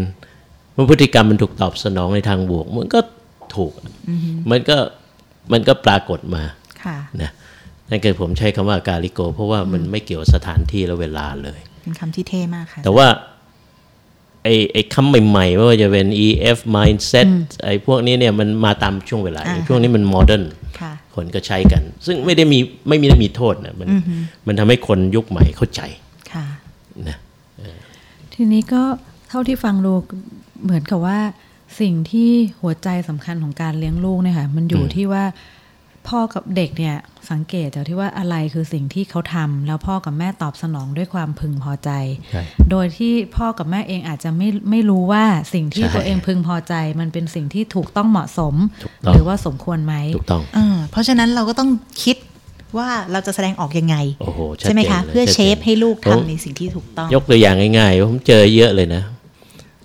[0.72, 3.00] เมื่อพฤติกรรมมันถูกตอบสนองในทางบวก มันก็
[3.56, 3.72] ถูก
[4.50, 4.76] มันก็
[5.52, 6.42] มันก็ปรากฏมา
[6.84, 7.30] ค่ะนะ
[7.90, 13.06] นั่นคือผมใช้คำว่าอาการลิโก เพราะว่ามันไม่เกี่ยวกับสถานที่และเวลาเลย เป็นคำที่เท่มากค่ะ แต่ว่า
[14.46, 17.28] ไไอ้ไอ้คำใหม่ๆไม่ว่าจะเป็น EF mindset
[17.64, 20.44] ไอ้พวกนี้เนี่ยมันมาตามช่วงเวลาอ่าช่วงนี้มันโมเดิร์น
[20.80, 23.88] ค่ะคนก็ใช้กัน ซึ่งไม่ได้มีไม่มีได้มีโทษนะมัน
[24.46, 25.80] มันทำให้คนยุคใหม่เข้าใจ
[26.32, 26.46] ค่ะ
[27.08, 27.18] นะ
[28.34, 28.82] ทีนี้ก็
[29.28, 29.92] เท่าที่ฟังดู
[30.64, 31.18] เหมือนกับว่า
[31.80, 32.30] สิ่งที่
[32.60, 35.24] หัวใจสำคัญของการเลี้ยงลูกเนี่ยค่ะมันอยู่ที่ว่า
[36.08, 36.96] พ่อกับเด็กเนี่ย
[37.30, 41.90] สังเกตจากที่ว่าอะไรคือสิ่งที่เขาทำแล้วพ่อกับแม่ตอบสนองด้วยความพึงพอใจ
[42.32, 51.70] ใช่โดยที่พ่อกับแม่เองอาจจะไม่ไม่รู้ว่าสิ่งที่ใช่ตัวเองพึงพอใจ มันเป็นสิ่งที่ถูกต้องเหมาะสมถูกต้องหรือว่าสมควรไหมถูกต้องเออเพราะฉะนั้นเราก็ต้อง
[52.04, 52.16] คิด
[52.78, 59.02] ว่าเราจะแสดงออกยังไงโอ้โหชัดใช่ไหมเจนคะลยเพื่อชัดเชจนฟให้ลูกผมทำในสิ่งที่ถูกต้อง ยกตัวอย่างง่ายๆผมเจอเยอะเลยนะ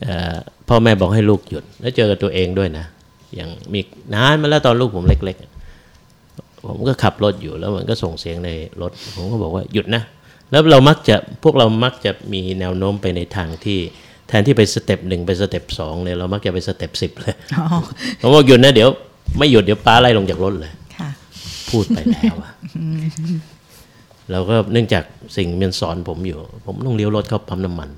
[0.03, 0.35] เอ่อ
[0.67, 2.85] พ่อแม่บอกให้ลูกหยุด แล้วเจอกับตัวเองด้วยนะ
[3.35, 3.81] อย่างมี
[4.13, 5.50] นานมาแล้วตอนลูกผมเล็ก ๆ
[6.67, 8.49] ผมก็ขับรถอยู่แล้วมันก็ส่งเสียงใน
[8.81, 10.03] รถ ผมก็บอกว่าหยุดนะ
[10.51, 13.79] แล้วเรามักจะพวกเรามักจะมีแนวโน้มไปในทางที่
[14.27, 17.65] แทนที่ไปสเต็ปหนึ่งไปสเต็ปสองเนี่ยเรามักจะไปสเต็ปสิบเลยอ๋อ
[18.21, 18.89] ผมบอกหยุดนะเดี๋ยว
[19.37, 21.09] ไม่หยุดเดี๋ยวป้าไล่ลงจากรถเลยค่ะ
[21.69, 22.51] พูดไปแล้วอะ
[24.31, 25.03] เราก็เนื่องจาก
[25.37, 27.89] สิ่งมันสอนผมอยู่ ผมต้องเลี้ยวรถเข้าปั๊มน้ำมัน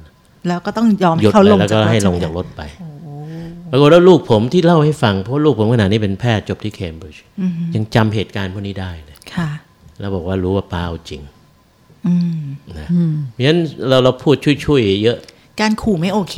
[0.47, 2.61] แล้วก็ต้องยอมหยุให้ดเขาเลลยงแล้วจากก็รถให้ลงช่ไมจากรถไป
[3.73, 7.23] ปรากฏว่าลูกผมที่เล่าให้ฟัง เพราะลูกผมขนาดนี้เป็นแพทย์จบที่เคมบริดจ์
[7.75, 9.49] ยังจำเหตุการณ์พวกนี้ได้เลยค่ะ
[9.99, 11.21] แล้วบอกว่ารู้ว่าป้าเอาจริง
[12.07, 12.39] อืม
[12.79, 12.87] นะ
[13.31, 13.59] เพราะฉะนั้น
[13.89, 15.17] เราเราพูดช่วยๆเยอะ
[15.61, 16.35] การขู่ไม่โอเค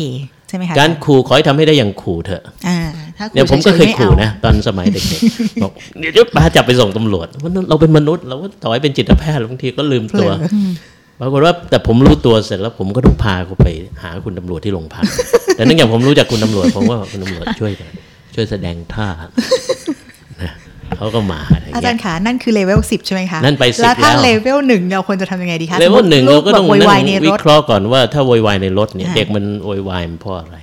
[0.47, 2.77] ใช่ไหมคะการขู่ขอให้ทำให้ได้อย่างขู่เถอะอ่า
[3.17, 10.29] ถ้าขู่เนี่ยผมก็เคยฉๆไขู่อานะ ตอนสมัยเด็กๆบอกเดี๋ยวจะป้าจับไปส่งตำรวจเพราะเราเป็นมนุษย์ เราก็ต่อให้เป็นจิตแพทย์บางทีก็ลืมตัว
[11.19, 13.67] ปรากฏว่าแต่ผมรู้ตัวเสร็จแล้วผมก็ต้องพาเขาไป
[14.03, 15.05] หาคุณตำรวจที่โรงพัก
[15.55, 17.91] แต่เนื่องจากผมรู้จักคุณตำรวจผมว่าคุณตำรวจช่วยกัน
[18.35, 19.07] ช่วยแสดงท่า
[20.43, 20.51] นะ
[20.97, 30.57] เขาก็มาอะไรอาจาเงี้รยย์ขานั่นคือเลเวลสิบใช่ไหมคะ นั่นไป10แล้วถ้าแล้วเลเวลหนึ่งเราควรจะทำยังไงดีคะ เลเวลหนึ่งสมเรามุติก็ต้องลูแบบโวยวายนั่งในรวิถเคราะห์ก่อนว่าถ้าโวยวายในรถเนี่ยอ่าเด็กมันโวยวายมันเพราะอะไร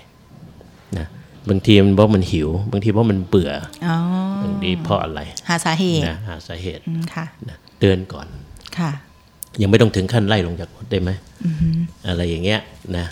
[0.98, 1.06] นะ
[1.48, 3.52] บางทีมันเพราะมันหิว บางทีเพราะมันเบื่อ
[3.86, 3.96] อ๋อ
[4.42, 8.26] บางทีเพราะอะไร หาสาเหตุนะหาสาเหตุอืมค่ะนะเตือนก่อน
[8.78, 8.92] ค่ะ
[9.62, 11.10] ยังไม่ต้องถึงขั้นไล่ลงจากรถได้ไหม
[12.08, 12.60] อะไรอย่างเงี้ย
[12.98, 13.06] นะ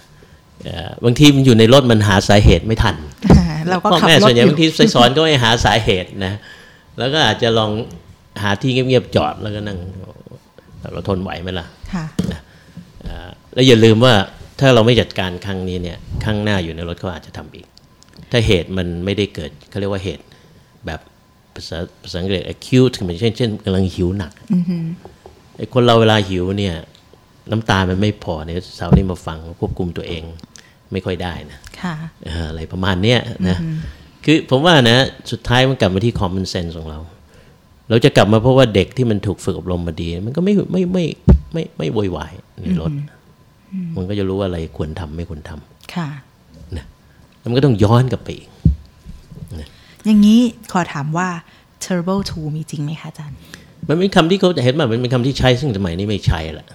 [0.65, 2.97] เอ่อบางทีมันอยู่ในรถมันหาสาเหตุไม่ทัน
[3.31, 6.35] อ่าเราก็พ่อขับแม่รถส่วนใหญ่อยู่บางทีสอนก็ให้หาสาเหตุนะ
[6.99, 7.71] แล้วก็อาจจะลอง
[8.43, 9.79] หาที่เงียบๆจอดแล้วก็นั่ง
[10.93, 12.05] เราทนไหวไหมล่ะค่ะ
[13.03, 14.15] เอ่อแล้วอย่าลืมว่า
[14.61, 17.67] ถ้าเราไม่จัดการครั้งนี้เนี่ยครั้งหน้าอยู่ในรถก็อาจจะทำอีก
[18.31, 20.25] ถ้าเหตุมันไม่ได้เกิดเขาเรียกว่าเหตุ
[20.87, 21.01] แบบ
[21.55, 24.33] ภาษาภาษาอังกฤษ acute คือเช่นเช่นกำลังหิวหนัก
[25.61, 26.75] ไอ้คนเราเวลาหิวเนี่ย
[27.51, 30.23] น้ำตามันไม่พอเนี่ยสาวนี่มาฟังควบคุมตัวเอง
[30.93, 31.95] ไม่ค่อยได้นะค่ะ
[32.25, 33.57] เอ่ออะไรประมาณเนี้ยนะ
[34.25, 34.99] คือผมว่านะ
[35.31, 37.01] สุดท้ายมันกลับมาที่ common sense ของเรา
[37.89, 41.05] เราจะกลับมาเพราะว่าเด็กที่มันถูกฝึกอบรมมาดี มันก็ไม่ไม่ไม่
[41.53, 42.93] ไม่ไม่โวยวายในรถ
[43.97, 46.09] มันก็จะรู้ว่าอะไรควรทำไม่ควรทำค่ะ
[46.77, 46.85] นะ
[47.39, 48.49] แล้วมันก็ต้องย้อนกลับไปอีก
[50.05, 50.41] อย่างนี้
[50.73, 51.29] ขอถามว่า
[51.85, 53.39] terrible two มีจริงไหมคะอาจารย์
[53.89, 56.67] มันเป็นคำที่เขาเห็นมามันเป็นคำที่ใช้ซึ่งสมัยนี้ไม่ใช้ละ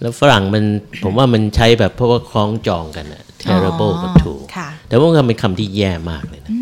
[0.00, 0.64] แล้วฝรั่งมัน
[1.02, 6.52] ผมว่ามันใช้แบบเพราะว่าคล้องจองกันอะ terrible กับ two ค่ะแต่ว่ามันเป็นคำที่แย่มากเลยนะ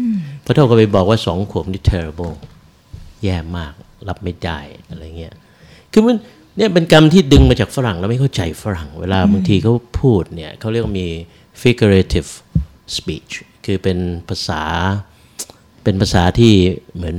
[0.42, 2.34] เพราะเท่ากับไปบอกว่าสองขวบนี่ terrible
[3.24, 3.72] แย่มาก
[4.08, 4.58] รับไม่ได้
[4.90, 5.34] อะไรเงี้ย
[5.92, 6.16] คือมัน
[6.56, 11.08] เนี่ยเป็นกรรมที่ดึงมาจากฝรั่งแล้วไม่เข้าใจฝรั่ง เวลาบางทีเขาพูดเนี่ยเขาเรียกว่ามี
[11.62, 12.30] figurative
[12.96, 13.32] speech
[13.64, 14.62] คือเป็นภาษา
[15.84, 16.52] เป็นภาษาที่
[16.96, 17.16] เหมือน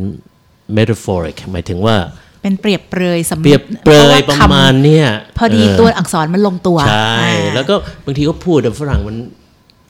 [0.75, 1.95] metaphoric หมายถึงว่า
[2.41, 7.75] เป็นเปรียบเปรยสำเปรียบเปรยประมาณเนี่ยพอดีเตัวอักษรมันลงตัว ใช่อ่าแล้วก็
[8.05, 9.17] บางทีเขาพูดแต่ฝรั่งมัน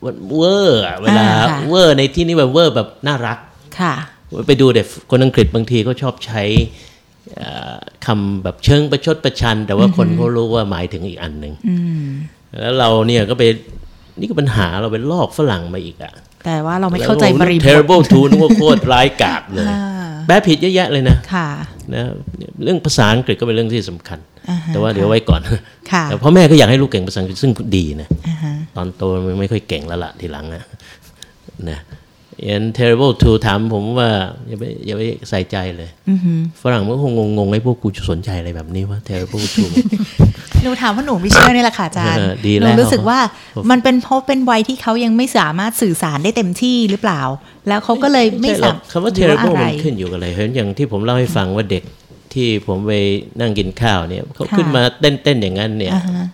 [0.05, 3.37] มันเวอร์อะเวลาอ่าค่ะเวอร์ในที่นี้แบบเวอร์แบบน่ารัก
[3.79, 3.93] ค่ะ
[4.47, 6.43] ไปดูเด็กคนอังกฤษบางทีก็ชอบใช้
[7.37, 11.53] เอ่อคำแบบเชิงประชดประชัน แต่ว่าคนเขารู้ว่าหมายถึงอีกอันหนึ่ง
[12.59, 13.43] แล้วเราเนี่ยก็ไป
[14.19, 16.13] นี่ก็ปัญหาเราไปลอกฝรั่งมาอีกอะ
[16.45, 21.49] แต่ว่าเราไม่เข้าใจบริบท terrible two นึกว่าโคตรร้ายกาจเลยอ่า แปลผิดเยอะแยะเลยนะค่ะ
[21.93, 22.03] นะ
[22.63, 25.41] เรื่องภาษาอังกฤษก็เป็นเรื่องที่สำคัญอ่าฮะแต่ว่าเดี๋ยวไว้ก่อน
[25.91, 31.79] ค่ะแต่พ่อแม่ก็อยากให้ลูกเก่งภาษาอังกฤษซึ่งดีนะอ่าฮะตอนโตมันไม่ค่อยเก่งแล้วล่ะทีหลังนะ
[32.39, 34.09] นะยัน terrible two ถามผมว่า
[34.47, 35.89] อย่าไปอย่าไปใส่ใจเลย
[36.61, 39.69] ฝรั่งมันก็คงงงๆไอ้พวกกูจะสนใจอะไรแบบนี้ว่า terrible two
[40.63, 43.19] หนูถามว่าหนูไม่เชื่อนี่แหละค่ะอาจารย์เออดีหแล้นูวรู้สึกว่า
[43.71, 47.21] มันเป็นเพราะเป็นวัยที่เขายังไม่สามารถสื่อสารได้เต็มที่หรือเปล่า
[47.67, 51.83] แล้วเขาก็เลยไม่ใช่หรสาอกมารถคำว่าหรือ terrible อะไรมันขึ้นอยู่กับอะไรเพราะฉะนั้นอย่างที่ผมเล่าให้ฟังว่าเด็ก
[52.33, 52.93] ที่ผมไป
[53.39, 56.25] นั่งกินข้าวเนี่ยเขาค่ะขึ้นมาเต้นๆอย่างนั้นเนี่ยอ่าฮะ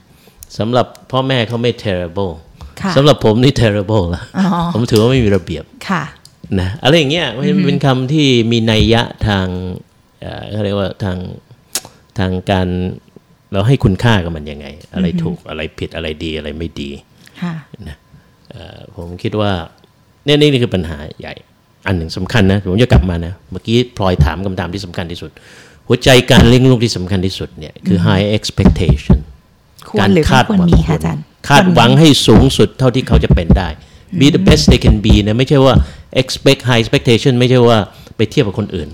[0.57, 2.52] สำหรับพ่อแม่เขาไม่ terrible ค่ะ
[2.97, 6.03] สำหรับผมนี่ terrible ละอ๋อผมถือว่าไม่มีระเบียบค่ะ
[6.59, 9.45] นะอะไรอย่างเงี้ยมันเป็นคำที่มีนัยยะทาง
[10.21, 11.17] เอ่อเขาเรียกว่าทาง
[12.19, 12.67] ทางการ
[13.51, 16.89] เราให้คุณค่ากับมันยังไง อะไรถูกอะไรผิดอะไรดีอะไรไม่ดี
[17.41, 17.53] ค่ะ
[18.51, 19.51] เอ่อผมคิดว่า
[20.25, 21.33] เนี่ยนี่คือปัญหาใหญ่
[21.87, 25.31] อันหนึ่งสำคัญนะผมจะกลับมานะเมื่อกี้พลอยถามคำถามที่สำคัญที่สุด
[25.87, 29.19] หัวใจการเลี้ยงลูกที่สำคัญที่สุดเนี่ยคือ high expectation
[29.93, 33.67] ควรหรือไม่ควรมีคะอาจารย์คาดหวังให้สูงสุดเท่าที่เขาจะเป็นได้
[34.19, 35.75] be the best they can be นะไม่ใช่ว่า
[36.21, 37.77] expect high expectation ไม่ใช่ว่า
[38.17, 38.89] ไปเทียบกับคนอื่น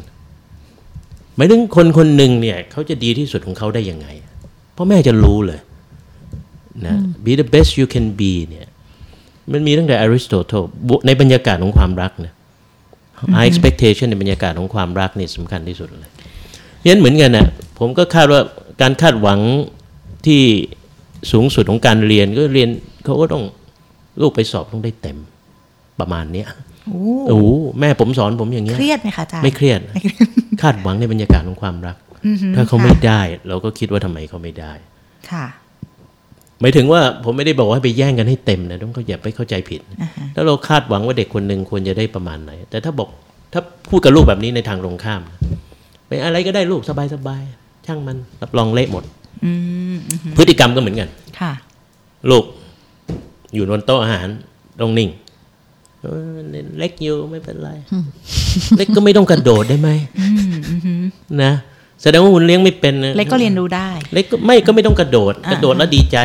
[1.36, 4.08] หมายถึงคนคนหนึ่งเนี่ยเขาจะดีที่สุดของเขาได้ยังไง
[4.74, 5.60] เพราะแม่จะรู้เลย
[6.86, 8.68] นะ be the best you can be เนี่ย
[9.52, 12.34] มันมีตั้งแต่ Aristotle บวกในบรรยากาศของความรักเนี่ย
[13.36, 16.12] high expectation ในบรรยากาศของความรักนี่สำคัญที่สุดเลย
[16.78, 17.48] เพราะฉะนั้นเหมือนกันนะ
[17.80, 18.42] ผมก็คาดว่า
[18.82, 19.40] การคาดหวัง
[20.26, 20.42] ที่
[21.32, 22.70] สูงสุดของการเรียนก็เรียน
[23.06, 23.44] เขาก็ต้อง
[24.22, 25.18] ลูกไปสอบต้องได้เต็ม
[26.00, 26.48] ประมาณเนี้ย
[26.88, 27.48] โอ้โอ้โห
[27.80, 29.80] แม่ผมสอนผมอย่างเงี้ยเครียดไหมคะอาจารย์ไม่เครียด
[30.62, 31.98] คาดหวังในบรรยากาศของความรัก
[32.56, 34.74] ถ้าเขาไม่ได้ เราก็คิดว่าทำไมเขาไม่ได้
[35.32, 35.46] ค่ะ
[36.62, 39.82] หมายถึงว่าผมไม่ได้บอกว่าให้ไปแย่งกันให้เต็มนะต้องเขาอย่าไปเข้าใจผิด
[40.36, 43.10] ถ้าเราคาดหวังว่าเด็กคนหนึ่งควรจะได้ประมาณไหน แต่ถ้าบอก
[43.54, 45.22] ถ้าพูดกับลูกแบบนี้ในทางตรงข้าม
[46.08, 49.19] ไปอะไรก็ได้ลูกสบายสบายๆช่างมันรับรองเละหมดอืมอืม
[50.38, 51.52] พฤติกรรมก็เหมือนกันค่ะ
[52.30, 52.44] ลูก
[53.54, 54.28] อยู่บนโต๊ะอาหาร
[54.82, 55.10] ต้องนิ่ง
[56.02, 56.36] เออ
[56.80, 57.72] เล็กอยู่ไม่เป็นไร
[58.78, 59.90] เล็กก็ไม่ต้องกระโดดได้ไหม
[61.44, 61.52] นะ
[62.02, 66.18] แสดงว่าคุณเลี้ยงไม่เป็นนะเล็กก็เรียนรู้ได้ เล็กก็ไม่ก็ไม่ต้องกระโดดอ่ากระโดดแล้วดีใจ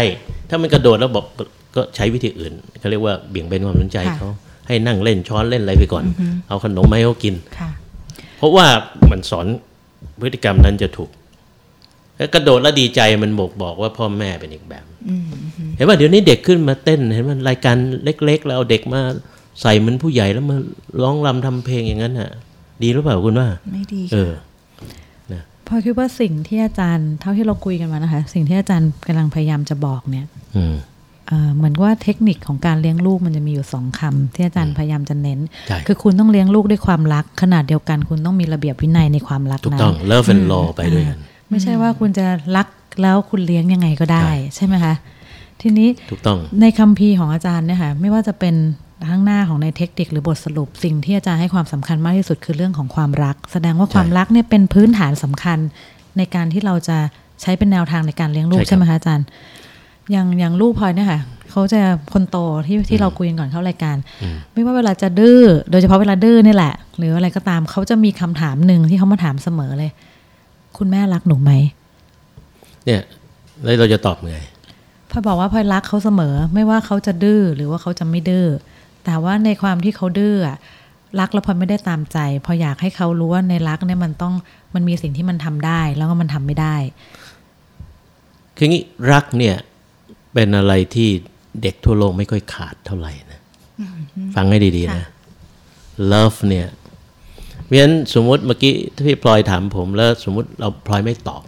[0.48, 1.44] ถ้ามันกระโดดแล้วบอกก็
[1.76, 4.30] ก็ใช้วิธีอื่นเขาเรียกว่าเบี่ยงเบนความสนใจค่ะเขา
[4.68, 6.04] ให้นั่งเล่นช้อนเล่นอะไรไปก่อน
[6.48, 7.70] เอาขนมมาให้เขากินค่ะ
[8.38, 8.66] เพราะว่า
[9.10, 9.46] มันสอน
[10.20, 11.10] พฤติกรรมนั้นจะถูก
[12.16, 14.84] แล้วกระโดดแล้วดีใจมันบอกบอกว่าพ่อแม่เป็นอีกแบบ
[15.76, 19.00] เห็นว่าเดี๋ยวนี้เด็กขึ้นมาเต้นเห็นว่ารายการเล็ก ๆ แล้วเอาเด็กมา
[19.62, 20.56] ใส่เหมือนผู้ใหญ่แล้วมา
[21.02, 22.30] ร้องรำทำเพลงอย่างนั้นน่ะ
[22.82, 24.38] ดีหรือเปล่าคุณว่า ไม่ดีเอค่ะ
[25.30, 25.32] อ
[25.68, 30.74] พอคิดว่าสิ่งที่อาจารย์เท่าที่เราคุยกันมานะคะ สิ่งที่อาจารย์กำลังพยายามจะบอกเนี่ยอืม
[31.28, 41.18] เอ่อเหมือนว่าเทคนิคของการเลี้ยงลูกมันจะมีอยู่สองคำที่อาจารย์พยายามจะเน้นใช่คือคุณต้องเลี้ยงลูกด้วยความรัก ขนาดเดียวกันคุณต้องมีระเบียบวินัยในความรักถูกนั้นต้อง love and law ไปด้วยกัน
[41.50, 42.26] ไม่ใช่ว่าคุณจะ
[42.56, 42.68] รัก
[43.02, 44.94] แล้วคุณเลี้ยงยังไงก็ได้ใช่ใช่ไหมคะ
[45.62, 48.54] ทีนี้ถูกต้องในคัมภีร์ของอาจารย์เนี่ยค่ะไม่ว่าจะเป็น
[49.08, 55.58] ข้างหน้าของในเทคนิคหรือบทสรุปสิ่งที่อาจารย์ให้ความสำคัญมากที่สุดคือเรื่องของความรัก แสดงว่าใช่ความรักเนี่ยเป็นพื้นฐานสำคัญ
[56.18, 56.98] ในการที่เราจะ
[57.42, 59.26] ใช้เป็นแนวทางในการเลี้ยงลูกใช่ครับใช่ไหมคะอาจารย์
[60.10, 61.80] อย่างอย่างลูกพลอยเนี่ยค่ะเขาจะ
[62.12, 63.96] คนโตที่ที่เราคุยกันก่อนเข้ารายการ
[64.52, 69.90] ไม่ว่าเวลาจะดื้อโดยเฉพาะเวลาดื้อนี่แหละ หรืออะไรก็ตามเขาจะมีคำถามหนึ่งที่เขามาถามเสมอเลย
[70.78, 71.52] คุณแม่รักหนูไหม
[72.84, 73.02] เนี่ย
[73.62, 74.38] แล้วเราจะตอบไง
[75.10, 78.46] พลอยบอกว่าพลอยรักเขาเสมอ ไม่ว่าเขาจะดื้อหรือว่าเขาจะไม่ดื้อ
[79.04, 80.58] แต่ว่าในความที่เขาดื้ออะ
[81.20, 84.34] รักแล้วพลอยไม่ได้ตามใจพลอยอยากให้เขารู้ว่าในรักเนี่ยมันต้อง
[84.74, 86.76] มันมีสิ่งที่มันทำได้ แล้วก็มันทำไม่ได้
[88.56, 89.56] คืองี้รักเนี่ย
[90.34, 91.08] เป็นอะไรที่
[91.62, 93.40] เด็กทั่วโลกไม่ค่อยขาดเท่าไหร่นะ
[94.34, 95.06] ฟังให้ดีๆนะ
[96.12, 96.66] love เนี่ย
[97.64, 101.42] เพราะฉะนั้นสมมติเมื่อกี้ถ้าพี่พลอยถามผม แล้วสมมติเราพลอยไม่ตอบ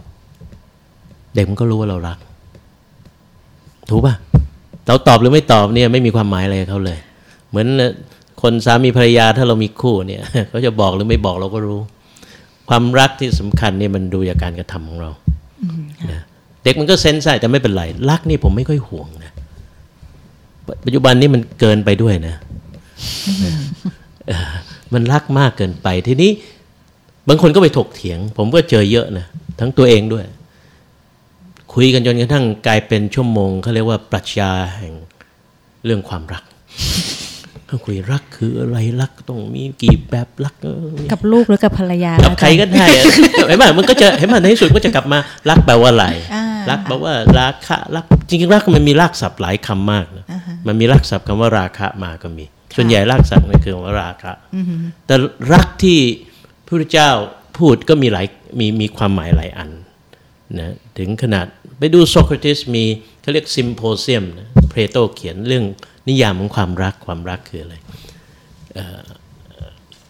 [1.35, 2.17] เด็กมันก็รู้ว่าเรารัก
[3.89, 4.15] ถูกป่ะ
[4.87, 6.99] เราตอบหรือไม่ตอบเนี่ยไม่มีความหมายอะไรกับเขาเลย
[7.49, 7.67] เหมือน
[8.41, 11.79] คนสามีภรรยาถ้าเรามีคู่เนี่ยเขาจะบอกหรือไม่บอกเราก็รู้
[12.69, 15.11] ความรักที่สำคัญเนี่ยมันดูจากการกระทำของเรา
[16.11, 16.21] นะ
[16.63, 19.33] เด็กมันก็เซนส์ได้แต่ไม่เป็นไรรักนี่ผมไม่ค่อยห่วงนะ
[20.65, 22.35] ปปัจจุบันนี้มันเกินไปด้วยนะ
[24.27, 24.53] เออ
[24.93, 26.31] มันรักมากเกินไปทีนี้
[27.27, 29.25] บางคนก็ไปถกเถียง ผมก็เจอเยอะนะ
[29.59, 30.25] ทั้งตัวเองด้วย
[31.73, 34.93] คุยกันจนกระทั่งกลายเป็นชั่วโมงเขาเรียกว่าปรัชญาแห่ง
[35.85, 36.43] เรื่องความรัก
[37.67, 43.03] เขาคุยรักคืออะไรรักต้องมีกี่แบบรักเออกับลูกหรือกับภรรยากับใครก็ได้อะ
[43.47, 45.19] เห็นไหมมันก็จะเห็นไหมในที่สุดก็จะกลับมา
[45.49, 50.25] รักแปลว่าอะไรอ่ารักแปลว่าราคะรักจริงๆรักมันมีรากศัพท์หลายคำมากนะ
[50.67, 54.33] มันมีรากศัพท์คำว่าราคะมาก็มี ส่วนใหญ่รากศัพท์มันคือคำว่าราคะ
[55.05, 55.15] แต่
[55.53, 55.99] รักที่
[56.65, 57.11] พระพุทธเจ้า
[57.57, 58.25] พูดก็มีหลาย
[58.59, 59.69] มีมีความหมายหลายอัน
[60.59, 61.45] นะถึงขนาด
[61.79, 62.83] ไปดูโซเครติสมี
[63.21, 65.65] เขาเรียกซิมโพเซียมนะเพลโตเขียนเรื่อง
[66.07, 67.75] นิยามของความรักความรักคืออะไร
[68.73, 69.01] เอ่อ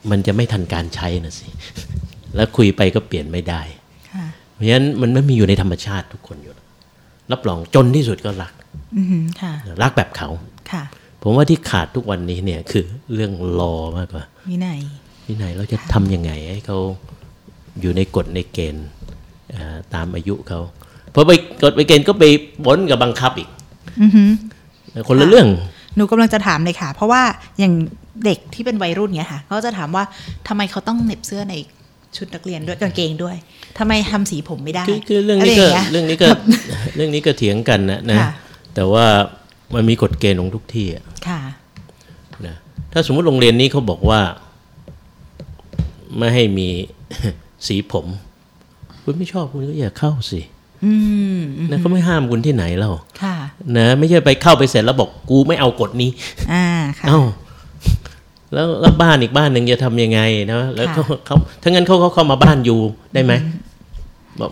[0.09, 1.47] มันจะไม่ทันการใช้นะสิ
[2.35, 3.61] แล้วคุยไปก็เปลี่ยนไม่ได้
[4.11, 6.65] ค่ะเพราะฉะนั้นมันไม่มีอยู่ในธรรมชาติทุกคนอยู่แล้ว
[7.31, 8.53] รับรองจนที่สุดก็รัก
[8.97, 10.29] อือหือค่ะรักแบบเขา
[10.71, 10.83] ค่ะ
[11.29, 14.79] ผมว่าที่ขาดทุกวันนี้เนี่ยคือเรื่องรอมากกว่าวินัย
[15.25, 16.77] ที่ไหนเราจะทำยังไงให้เขา
[17.81, 18.87] อยู่ในกฎในเกณฑ์
[19.51, 20.59] เอ่อตามอายุเขา
[21.13, 21.31] พอไป
[21.63, 22.23] กฎไปเกณฑ์ก็ไป
[22.65, 23.49] บนกับบังคับอีก
[24.01, 24.29] อือหือ
[25.07, 25.47] คนละเรื่อง
[25.95, 27.21] หนูกำลังจะถามเลยค่ะ เพราะว่า
[27.59, 27.73] อย่าง
[28.25, 30.03] เด็กที่เป็นวัยรุ่นเนี้ยค่ะเขาจะถามว่า
[30.47, 31.55] ทำไมเขาต้องเหน็บเสื้อใน
[32.17, 33.35] ชุดนักเรียนด้วยกางเกงด้วย
[33.77, 36.27] ทำไมทำสีผมไม่ได้คือคือเรื่องนี้ะก็ไย่างี้ยเรื่องนี้ก็
[36.95, 38.31] เรื่องนี้ก็เถียงกันนะนะค่ะ
[38.75, 39.05] แต่ว่า
[39.73, 41.41] มันมีกฎเกณฑ์ของทุกที่อะค่ะ
[42.93, 44.21] ถ้าสมมุติโรงเรียนนี้เขาบอกว่า
[46.17, 46.67] ไม่ให้มี
[47.67, 48.06] สีผม
[49.03, 50.41] คุณไม่ชอบคุณก็อย่าเข้าสิ
[50.86, 50.93] อื
[51.38, 51.39] ม
[51.71, 53.36] นะเขาไม่ห้ามคุณที่ไหนเล่าค่ะ
[53.77, 56.10] นะไม่ใช่ไปเข้าไปเสร็จแล้วบอกกูไม่เอากฎนี้
[56.51, 56.65] อ่า
[56.99, 57.19] ค่ะเอ้า
[58.53, 60.19] แล้วแล้วบ้านอีกบ้านหนึ่งจะทำยังไง
[60.53, 62.80] นะแล้วเขาเขาถ้างั้นเขาเขาเข้ามาบ้านอยู่
[63.13, 63.34] ได้ไหม
[64.41, 64.51] บอก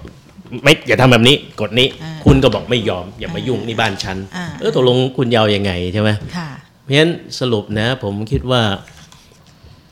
[0.63, 1.87] ไม่อย่าทำแบบนี้กฎนี้
[2.25, 6.49] คุณก็บอกไม่ยอม อย่ามายุ่งนี่บ้านฉันอ่าเออตกลงคุณยาวยังไงใช่ไหมค่ะ
[6.83, 8.61] เพราะฉะนั้นสรุปนะ ผมคิดว่า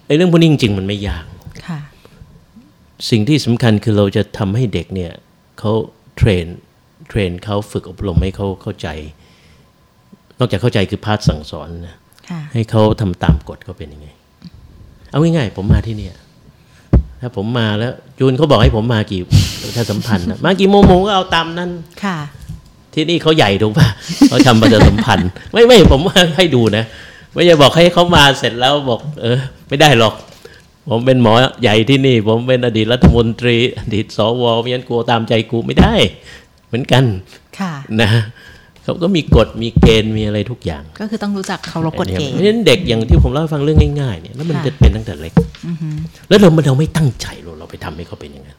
[0.05, 1.25] ไอ้เรื่องพวกนี้จริงๆมันไม่ยาก
[1.67, 1.79] ค่ะ
[3.09, 5.11] สิ่งที่สำคัญคือเราจะทำให้เด็กเนี่ย
[5.59, 5.71] เขา
[6.17, 6.45] train
[7.09, 8.87] train เขาฝึกอบรมให้เขาเข้าใจ
[10.39, 11.95] นอกจากเข้าใจคือ part สั่งสอนนะ
[12.29, 14.07] ค่ะให้เขาทำตามกฎเขาเป็นยังไง
[15.09, 16.15] เอาง่ายๆผมมาที่เนี่ย
[17.23, 19.21] ถ้าผมมาแล้ว จูนเขาบอกให้ผมมากี่
[19.63, 21.69] ประชาสัมพันธ์นะมากี่โมงผมก็เอาตามนั้น
[22.03, 22.17] ค่ะ
[22.93, 23.87] ที่นี่เขาใหญ่ถูกปะ
[24.29, 26.83] เขาทำประชาสัมพันธ์ ไม่ไม่ผมว่าให้ดูนะ
[27.33, 30.13] ไม่ใช่บอกให้เขามาเสร็จแล้วบอก เออ ไม่ได้หรอก
[30.89, 35.93] ผมเป็นหมอใหญ่ที่นี่ ผมเป็นอดีตรัฐมนตรี อดีตสวไม่งั้นกลัวตามใจกูไม่ได้
[36.67, 37.03] เหมือนกัน
[37.59, 38.09] ค่ะนะ
[38.83, 45.33] เขาก็มีกฎมีเกณฑ์มีอะไรทุกอย่าง ก็คือต้องรู้จักเคารพกฎเกณเพฑ์ราะฉะนั้นเด็กอย่างที่ผมเล่าให้ฟังเรื่องง่ายๆเนี่ยแล้วมันค่ะจะเป็นตั้งแต่เล็ก
[46.29, 48.57] แล้วเราเราไม่ตั้งใจเราเราไปทำให้เขาเป็นอย่างนั้น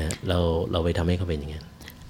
[0.00, 0.38] นะเรา
[0.72, 1.64] เราไปทำให้เขาเป็นอย่างนั้น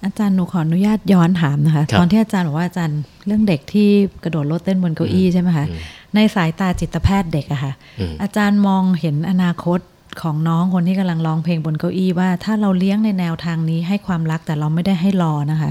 [0.05, 3.89] อาจารย์หนูขออนุญาตย้อนถามนะคะครับตอนที่อาจารย์บอกว่าอาจารย์เรื่องเด็กที่
[4.25, 5.67] กระโดดโลดเต้นบนเก้าอี้ใช่ไหมคะ
[6.15, 9.81] ในสายตาจิตแพทย์เด็กอะค่ะอืมอาจารย์มองเห็นอนาคต
[10.23, 15.71] ของน้องคนที่กำลังร้องเพลงบนเก้าอี้ว่าถ้าเราเลี้ยงในแนวทางนี้ให้ความรักแต่เราไม่ได้ให้รอนะคะ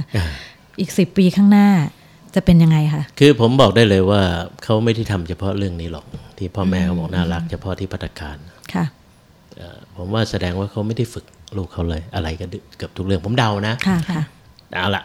[0.73, 1.67] อ่าอีกสิบปีข้างหน้า
[2.35, 4.21] จะเป็นยังไงคะคือผมบอกได้เลยว่า
[4.63, 6.05] เขาไม่ได้ทำเฉพาะเรื่องนี้หรอก
[6.37, 8.37] ที่พ่อแม่เขาบอกน่ารักเฉพาะที่พัตตาคาร
[8.73, 8.85] ค่ะ
[9.57, 11.25] เอ่อผมว่าแสดงว่าเขาไม่ได้ฝึก
[11.57, 12.45] ลูกเขาเลย อะไรก็
[12.77, 14.21] เกือบทุกเรื่องผมเดานะค่ะค่ะ
[14.73, 15.03] เอาละ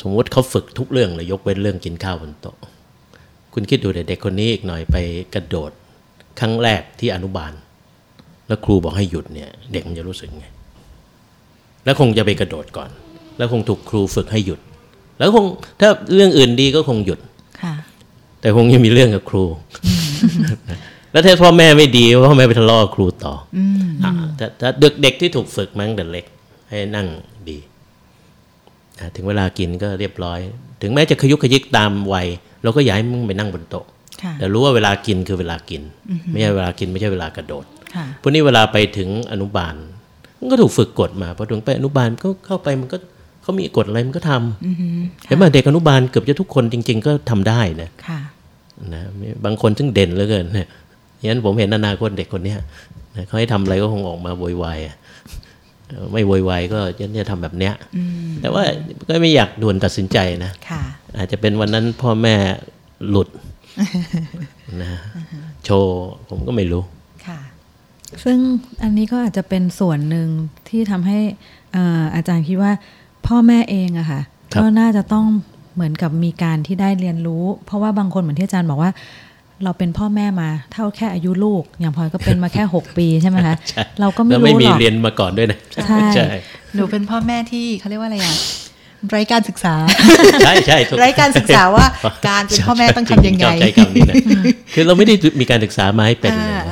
[0.00, 2.56] สมมติเขาฝึกทุกเรื่องเลยยกเว้นเรื่องกินข้าวบนโต๊ะ
[3.54, 4.96] คุณคิดดูเด็กคนนี้อีกหน่อยไป
[5.34, 5.70] กระโดด
[6.40, 7.52] ครั้งแรกที่อนุบาล
[8.46, 10.46] แล้วครูบอกให้หยุดเนี่ย เด็กมันจะรู้สึกไง
[11.84, 12.90] แล้วคงจะไปกระโดดก่อน
[13.42, 14.60] แล้วคงถูกครูฝึกให้หยุด
[15.18, 15.44] แล้วคง
[15.80, 17.18] ถ้าเรื่องอื่นดีก็คงหยุด
[17.62, 17.74] ค่ะ
[18.40, 19.44] แต่คงยังมีเรื่องกับครู
[21.12, 23.58] แล้วถ้าพ่อแม่ไม่ดีพ่อแม่ไปทะเลาะกับครูต่ออ
[24.04, 26.24] อ่าถ้าถ้าเด็กเด็กที่ถูกฝึกมาตั้งแต่เล็ก
[26.68, 27.06] ให้นั่ง
[27.48, 27.58] ดี
[28.98, 30.40] อ่าถึงเวลากินก็เรียบร้อย
[30.82, 32.26] ถึงแม้จะขยุกขยิกตามวัย
[32.62, 33.84] เราก็ย้ายมึงไปนั่งบนโต๊ะ
[34.22, 35.82] ค่ะแต่รู้ว่าเวลากินคือเวลากิน
[36.30, 39.74] ไม่ใช่เวลากินไม่ใช่เวลากระโดดค่ะพวกนี้เวลาไปถึงอนุบาล
[40.38, 42.96] มันก็ถูกฝึกกฎมาพอถึงไปอนุบาลก็เข้าไปมันก็
[43.42, 48.20] เขามีกฎอะไรมันก็ทำเห็นไหมเด็กอนุบาลเกือบจะทุกคนจริง ๆ ก็ทำได้นะค่ะ
[48.94, 49.02] นะ
[49.44, 50.68] บางคนซึ่งเด่นเหลือเกินเนี่ย
[51.28, 52.58] ยันผมเห็นอนาคตเด็กคนเนี้ย
[53.16, 54.96] นะเขาให้ทำอะไรก็คงออกมาโวยวายอะ
[55.88, 57.74] เออไม่โวยวายก็ยันจะทำแบบเนี้ย
[58.40, 58.62] แต่ว่า
[59.08, 60.82] ก็ไม่อยากด่วนตัดสินใจนะค่ะ
[61.16, 62.34] อาจจะเป็นวันนั้นพ่อแม่
[63.08, 63.28] หลุด
[64.82, 64.90] นะ
[65.64, 66.82] โชว์ผมก็ไม่รู้
[67.26, 67.40] ค่ะ
[68.24, 68.38] ซึ่ง
[68.82, 70.28] อันนี้ก็อาจจะเป็นส่วนหนึ่ง
[70.68, 71.18] ที่ทำให้
[71.72, 72.72] เอ่ออาจารย์คิดว่า
[73.26, 74.20] พ่อแม่เองอะค่ะ
[74.52, 75.26] ครับก็น่าจะต้อง
[75.74, 78.90] เหมือนกับมีการที่ได้เรียนรู้ เพราะว่าบางคนเหมือนที่อาจารย์บอกว่า
[79.64, 86.26] เราเป็นพ่อแม่มาเท่าแค่อายุลูก อย่างพลอยก็เป็นมาแค่ 6 ปีใช่ไหมคะใช่เราก็ไม่แล้วรู้ไม่มีหรอกเรียนมาก่อนด้วยนะใช่ใช่
[86.74, 89.74] หนูเป็นพ่อแม่ที่เขาเรียกว่าอะไรอะไร้การศึกษา
[90.44, 91.86] ใช่ใช่ถูกไร้การศึกษาว่า
[92.28, 94.14] การเป็นพ่อแม่ต้องทำยังไงชอบใจคำนี้นะ
[94.74, 96.62] คือเราไม่ได้มีการศึกษามาให้เป็นเลยอ่า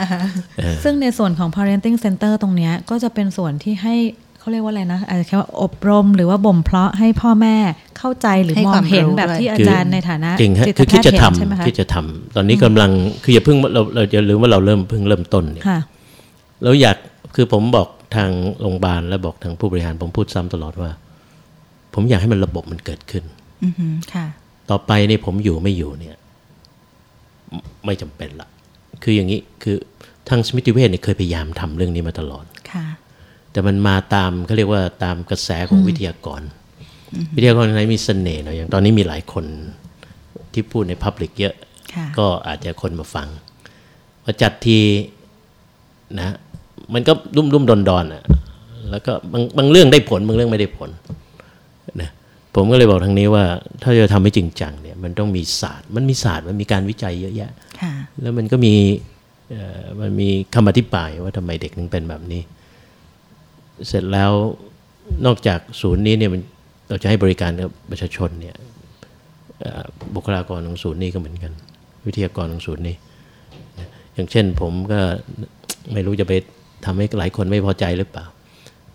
[0.59, 3.97] เออซึ่งในส่วนของ parenting center ตรงเนี้ยก็จะเป็นส่วนที่ให้
[4.41, 7.57] เขาเรียกว่าอะไรนะอาจจะแค่ว่าอบรมหรือว่าบ่มเพาะให้พ่อแม่
[7.99, 12.91] เข้าใจหรือให้มอควางมเห็นรู้แบบด้วยที่อาจารย์ในฐานะจริงฮะจิตคือแพคิดทย์จะเห็นใช่ไหมทำคะคิดจะทำตอนนี้กำลัง
[13.25, 15.81] คืออย่าเพิ่งเราเราจะลืมว่าเราเริ่มเพิ่งเริ่มต้นเนี่ยค่ะ
[16.65, 16.97] เราอยาก
[17.35, 20.91] คือผมบอกทางโรงพยาบาลและบอกทางผู้บริหารผมพูดซ้ำตลอดว่า
[21.95, 23.25] ผมอยากให้มันระบบมันเกิดขึ้น
[23.65, 24.27] อือหือค่ะ
[24.71, 26.17] ต่อไปเนี่ยผมอยู่ไม่อยู่เนี่ย
[27.51, 28.49] ไม่ไม่จำเป็นละ
[29.03, 29.77] คืออย่างนี้คือ
[30.29, 32.87] ทางสมิติเวชเนี่ยเคยพยายามทำเรื่องนี้มาตลอดค่ะ
[33.53, 36.43] แต่มันมาตามเขาเรียกว่าตามกระแสของวิทยากร
[37.37, 39.45] วิทยากรไหนมีเสน่ห์หน่อยอย่างตอนนี้มีหลายคน
[40.53, 41.55] ที่พูดในพับลิกเยอะ
[41.95, 43.29] ค่ะก็อาจจะคนมาฟัง
[44.23, 44.79] พอจัดที
[46.21, 46.31] นะ
[46.95, 48.23] มันก็รุ่มรุ่มดอนดอนอะ
[48.91, 50.91] แล้วก็บางบางเรื่องได้ผลบางเรื่องไม่ได้ผล
[52.01, 52.11] นะ
[52.55, 53.45] ผมก็เลยบอกทางนี้ว่า
[53.83, 58.75] ถ้าจะทำให้จริงจังเนี่ยมันต้องมีศาสตร์ มันมีศาสตร์มันมีการวิจัยเยอะแยะค่ะแล้วมันก็มี
[59.53, 62.43] เอ่อมันมีคำอธิบายว่าทำไมเด็กถึงเป็นแบบนี้
[63.89, 64.33] เสร็จแล้ว
[65.27, 66.43] นอกจากศูนย์นี้เนี่ยมัน
[66.89, 68.57] เราจะให้บริการกับประชาชนเนี่ย
[69.61, 71.53] เอ่อบุคลากรของศูนย์นี้ก็เหมือนกัน
[72.07, 72.97] วิทยากรของศูนย์นี้
[73.79, 75.01] นะอย่างเช่นผมก็
[75.93, 76.33] ไม่รู้จะไป
[76.85, 78.25] ทำให้หลายคนไม่พอใจหรือเปล่า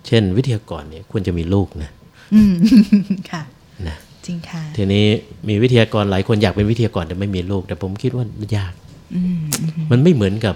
[0.08, 1.90] เช่น วิทยากรเนี่ยควรจะมีลูกนะ
[2.34, 2.54] อืม
[3.32, 3.44] ค่ะ
[3.88, 5.06] นะจริงค่ะทีนี้
[5.50, 8.74] มีวิทยากรหลายคนอยากเป็นวิทยากรแต่ไม่มีลูก แต่ผมคิดว่ามันยาก
[9.16, 10.56] อืมอืมมันไม่เหมือนกับ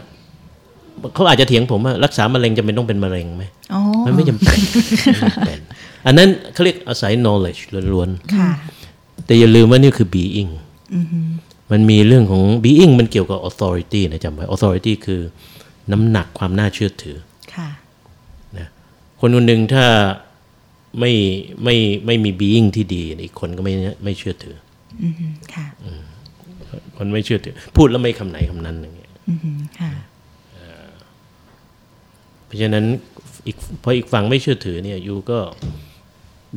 [1.15, 3.43] เขาอาจจะเถียงผมว่ารักษามะเร็งจำเป็นต้องเป็นมะเร็งไหม
[3.73, 4.57] อ๋อมันไม่จำเป็น
[5.19, 5.59] ไม่จำเป็น
[6.05, 7.61] อันนั้นเขาเรียกอาศัย knowledge
[7.93, 10.51] ล้วนค่ะๆแต่อย่าลืมว่านี่คือ being
[11.71, 15.21] มันมีเรื่องของ being มันเกี่ยวกับ authority นะจำไว้ authority คือ
[15.91, 17.17] น้ำหนักความน่าเชื่อถือ
[17.55, 17.69] ค่ะ
[19.19, 19.85] คนคนหนึ่งถ้า
[20.99, 21.11] ไม่
[21.63, 21.75] ไม่
[22.05, 23.73] ไม่มี being ที่ดีอีกคนก็ไม่
[24.03, 24.57] ไม่เชื่อถือ
[25.01, 25.13] อืม
[25.53, 25.67] ค่ะ
[26.97, 29.91] คนไม่เชื่อถือ พูดแล้วไม่คำไหนคำนั้นอย่างเงี้ยอืมค่ะ
[32.49, 32.85] เพราะฉะนั้น
[33.45, 35.39] อีกพออีกฝั่งไม่เชื่อถือเนี่ยยูก็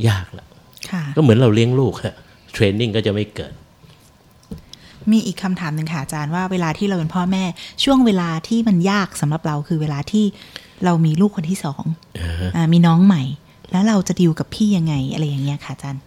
[0.09, 0.47] ยากละ
[0.91, 2.15] ค่ะก็เหมือนเราเลี้ยงลูกอะ
[2.53, 3.53] เทรนนิ่งก็จะไม่เกิด
[5.11, 7.45] มีอีกคำถามหนึ่งค่ะอาจารย์ว่าเวลาที่เราเป็นพ่อแม่
[7.85, 10.25] ช่วงเวลาที่มันยากสำหรับเราคือเวลาที่
[10.85, 11.85] เรามีลูกคนที่สอง
[12.57, 13.23] อ่ามีน้องใหม่
[13.73, 16.03] แล้วเราจะดิวกับพี่ยังไงอะไรอย่างเงี้ยค่ะอาจารย์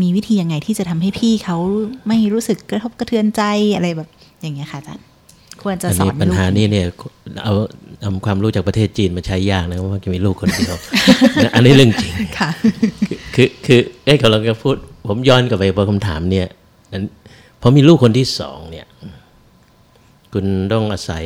[0.00, 1.56] มีวิธียังไงที่จะทำให้พี่เขา
[2.08, 3.42] ไม่รู้สึกกระทบกระเทือนใจ
[3.76, 4.08] อะไรแบบ
[4.40, 5.04] อย่างเงี้ยค่ะอาจารย์
[5.62, 6.86] ควรจะอันสอนี้นปัญลูกหานี้เนี่ย
[7.42, 7.52] เอา
[8.04, 10.74] ทำความรู้จากประเทศจีนมาใช้ยากนะเพราะว่าจะมีลูกคนเดียว
[11.44, 12.50] นะอันนี้เรื่องจริงค่ะ
[13.34, 14.76] คือคือเอ้ยกำลังจะพูด
[15.06, 16.46] ผมย้อนกลับไปพอคำถามเนี่ย
[16.92, 17.04] นั้น
[17.60, 18.86] พอมีลูกคนที่สองเนี่ย
[20.32, 21.24] คุณต้องอาศัย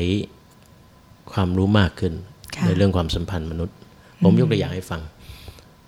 [1.33, 2.13] ความรู้มากขึ้น
[2.57, 3.77] ค่ะในเรื่องความสัมพันธ์มนุษย์
[4.23, 5.01] ผมยกตัวอย่างให้ฟัง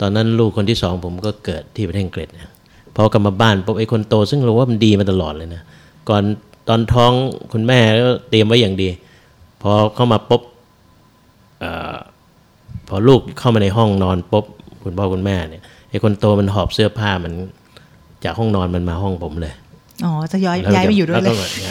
[0.01, 2.53] ตอนนั้นลูกคนที่สองผมก็เกิดที่ประเทศอังกฤษนะ
[2.97, 5.63] พอกลับมาบ้านปุ๊บไอ้คนโต ซึ่งเราว่ามันดีมาตลอดเลยนะ
[6.09, 6.23] ก่อน
[6.69, 7.13] ตอนท้อง
[7.53, 8.89] คุณแม่ก็เตรียมไว้อย่างดี
[9.63, 10.55] พอเข้ามาปุ๊บเอ่อ
[12.89, 14.45] พอลูกเข้ามาในห้องนอนปุ๊บ
[14.85, 17.33] คุณพ่อคุณแม่เนี่ยไอ้คนโตมันหอบเสื้อผ้ามัน
[18.25, 19.55] จากห้องนอนมันมาห้องผมเลย
[20.05, 21.71] อ๋อจะย้ายแล้วย้ายไปอยู่ด้วยเลแก็ยแบบนี่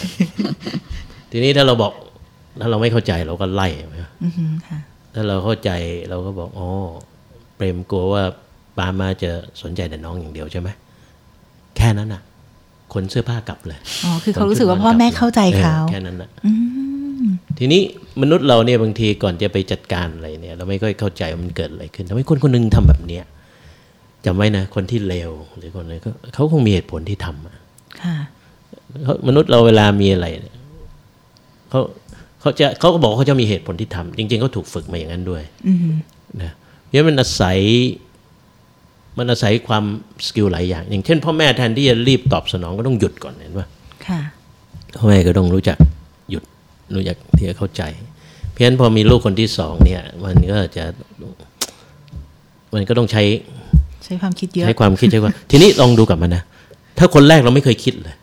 [1.32, 1.94] ทีนี้ถ้าเราบอก
[2.62, 4.78] ถ้าเราไม่เข้าใจเราก็ไล่ไหมอือหือค่ะ
[5.14, 5.72] ถ้าเราเข้าใจ
[6.10, 6.68] เราก็บอกอ๋อ
[7.56, 8.24] เปรมกลัวว่า
[8.78, 9.32] ปามาจะ
[9.62, 10.70] สนใจแต่น้องอย่างเดียวใช่ไหม
[11.78, 12.22] แค่นั้นน่ะ
[12.94, 16.30] ขนเสื้อผ้ากลับเลยอ๋อคือเขารู้สึกว่าพ่อแม่เข้าใจเขาออแค่นั้นน่ะ
[17.60, 17.82] ทีนี้
[18.22, 23.24] มนุษย์เราเนี่ยบางทีก่อนจะไปจัดการอะไรเนี่ย เราไม่ค่อยเข้าใจว่ามันเกิดอะไรขึ้นทำไมคนคนหนึงทำแบบเนี้ย
[24.26, 27.56] จำไว้นะคนที่เลวหรือคนอะไรก็เขาคงมีเหตุผลที่ทำอะ
[28.02, 28.16] ค่ะ
[29.04, 30.56] เขามนุษย์เราเวลามีอะไรเนี่ย
[31.70, 31.80] เขา
[32.42, 35.78] เขาจะเขาก็บอกว่าเขาจะมีเหตุผลที่ทำจริง ๆเขาถูกฝึกมาอย่างนั้นด้วยอืม
[36.42, 36.52] นะ
[36.84, 37.60] เพราะฉะนั้นมันอาศัย
[39.18, 39.84] มันอาศัยความ
[40.28, 43.68] สกิลหลายอย่าง อย่างเช่นพ่อแม่แทนที่จะรีบตอบสนองก็ต้องหยุดก่อนเห็นปะ
[44.08, 44.22] ค่ะ
[44.98, 45.95] พ่อแม่ก็ต้องรู้จักหยุด
[46.94, 47.84] รู้จักที่จะเข้าใจ
[48.52, 50.84] เพราะฉะนั้นพอมีลูกคนที่สองเนี่ย มันก็จะ
[52.74, 53.24] มันก็ต้องใช้
[54.06, 56.44] ใช้ความคิดเยอะ ใช้ความคิดใช้ความทีนี้ลองดูกลับมานะ
[56.98, 58.16] ถ้าคนแรกเราไม่เคยคิดเลย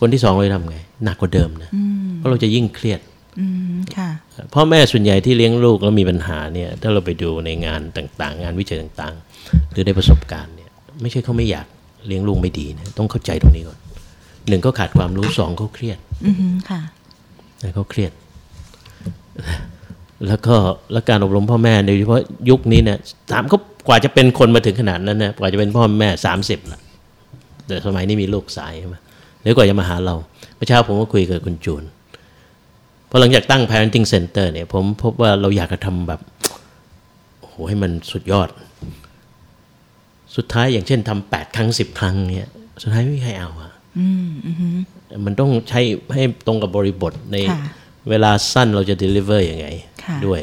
[0.00, 1.70] คนที่สองเราจะทำไง หนักกว่าเดิมนะ
[2.16, 3.00] เพราะเราจะยิ่งเครียด
[3.40, 4.10] อืมค่ะ
[4.54, 10.70] พ่อแม่ส่วนใหญ่ที่เลี้ยงลูกแล้วมีปัญหาเนี่ย ถ้าเราไปดูในงานต่างๆ งานวิจัยต่างๆ หรือได้ประสบการณ์เนี่ย
[11.00, 11.66] ไม่ใช่เขาไม่อยาก
[12.06, 13.78] เลี้ยงลูกไม่ดีนะต้องเข้าใจตรงนี้ก่อน
[14.48, 16.99] หนึ่งเขาขาดความรู้สองเขาเครียด อือหือค่ะนะ
[17.74, 18.12] เขาเครียด
[20.26, 20.56] แล้วก็
[20.92, 22.98] แล้วการอบรมพ่อแม่โดยเฉพาะยุคนี้เนี่ย
[23.32, 23.58] ถามเขา
[23.88, 26.80] กว่าจะเป็นคนมาถึงขนาดนั้นนะกว่าจะเป็นพ่อแม่สามสิบละ
[27.66, 28.96] แต่สมัยนี้มีลูกสายใช่ไหม
[29.42, 30.14] หรือกว่าจะมาหาเรา
[30.56, 31.84] เมื่อเช้าผมก็คุยกับคุณจูน
[33.10, 36.20] พอหลังจากตั้ง parenting center เนี่ย ผมพบว่าเราอยากจะทำแบบ
[37.38, 38.48] โอ้โหให้มันสุดยอด
[40.36, 42.50] สุดท้ายอย่างเช่นทำแปดครั้งสิบครั้งเนี่ย
[42.82, 43.72] สุดท้ายไม่มีใครเอาอะ
[45.24, 45.80] มันต้องใช้
[46.14, 47.60] ให้ตรงกับบริบทในค่ะ
[48.10, 49.66] เวลาสั้นเราจะ deliver ยังไง
[50.04, 50.40] ค่ะด้วย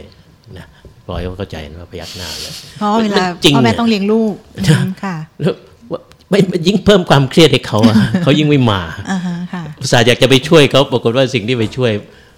[0.57, 0.65] นะ
[1.07, 5.53] ปล่อยเขาเข้าใจนะว่าพยักหน้าเลยเพราะเวลาจริงพ่อแม่เนี่ยต้องเลี้ยงลูกอืมค่ะแล้ว
[5.91, 5.99] ว่า
[6.29, 11.91] ไม่ยิ่งเพิ่มความเครียดให้เขาอะเขายิ่งไม่มาอ่าฮะค่ะอุตส่าห์อยากจะไปช่วยเขาปรากฏว่าสิ่งที่ไปช่วย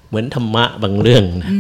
[0.10, 1.52] เหมือนธรรมะบางเรื่องนะ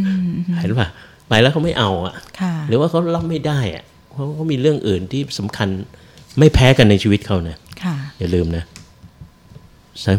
[0.61, 0.89] เห็นป่ะ
[1.29, 5.67] ไปแล้วเขาไม่เอาอะค่ะ หรือว่าเขารับไม่ได้อะเพราะเขามีเรื่องอื่นที่สำคัญ
[6.39, 8.63] ไม่แพ้กันในชีวิตเขานะค่ะอย่าลืมนะ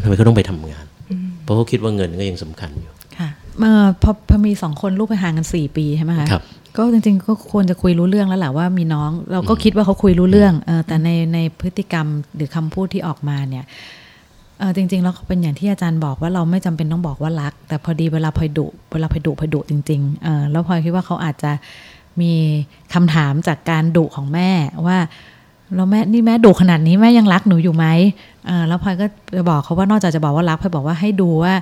[0.03, 0.85] ทำไมเขาต้องไปทำงาน
[1.43, 3.29] เพราะเขาคิดว่าเงินก็ยังสำคัญอยู่ค่ะ
[3.61, 6.43] เอ่อพอพอมีสองคนลูกไปห่างกันสี่ปีใช่ไหมคะครับ
[6.77, 13.65] ก็จริงๆก็ควรจะคุยรู้เรื่องแล้วแหละว่ามีน้อง เราก็คิดว่าเขาคุยรู้เรื่องเออแต่ในในพฤติกรรมหรือคำพูดที่ออกมาเนี่ย
[14.59, 21.53] เออจริงๆแล้วเป็นอย่างที่อาจารย์บอกว่าเราไม่จำเป็นต้องบอกว่ารัก แต่พอดีเวลาพลอยดุเวลาพลอยดุพลอยดุจริงๆเออแล้วพลอยคิดว่าเขาอาจจะ
[22.21, 22.33] มี
[22.95, 24.51] คำถามจากการดุของแม่
[24.87, 24.99] ว่า
[25.75, 27.87] แล้วแม่นี่แม่ดุขนาดนี้แม่ยังรักหนูอยู่ไหม
[28.47, 29.07] เออแล้วพลอยก็
[29.37, 31.55] จะบอกเขาว่านอกจากจะบอกว่ารักพลอยบอกว่าให้ดูว่า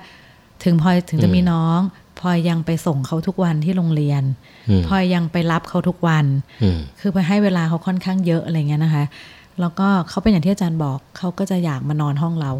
[0.64, 1.80] ถึงพลอยถึงจะมีน้อง
[2.20, 4.22] พลอยยังไปส่งเขาทุกวันที่โรงเรียน
[4.68, 6.24] อืมพลอยยังไปรับเขาทุกวัน
[6.62, 9.04] อืมคือไปให้เวลาเขาค่อนข้างเยอะอะไรเงี้ยนะคะ
[9.60, 12.52] แล้วก็เขาเป็นอย่างที่อาจารย์บอกเขาก็จะอยากมานอนห้องเรา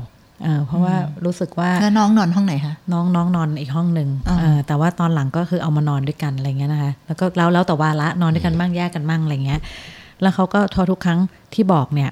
[0.45, 0.95] เออเพราะว่า
[1.25, 9.61] รู้สึกว่าแล้วน้องนอนห้องไหนคะน้องน้องนอนอีกห้องหนึ่งอ่าเออแต่ว่าตอนหลังก็คือเอามานอนด้วยกันอะไรเงี้ยนะคะ แล้วก็แล้วแล้วแต่วาระนอนด้วยกันบ้างแยกกันบ้างอะไรเงี้ย
[10.23, 11.19] แล้วเขาก็ทอทุกครั้ง
[11.55, 12.11] ที่บอกเนี่ย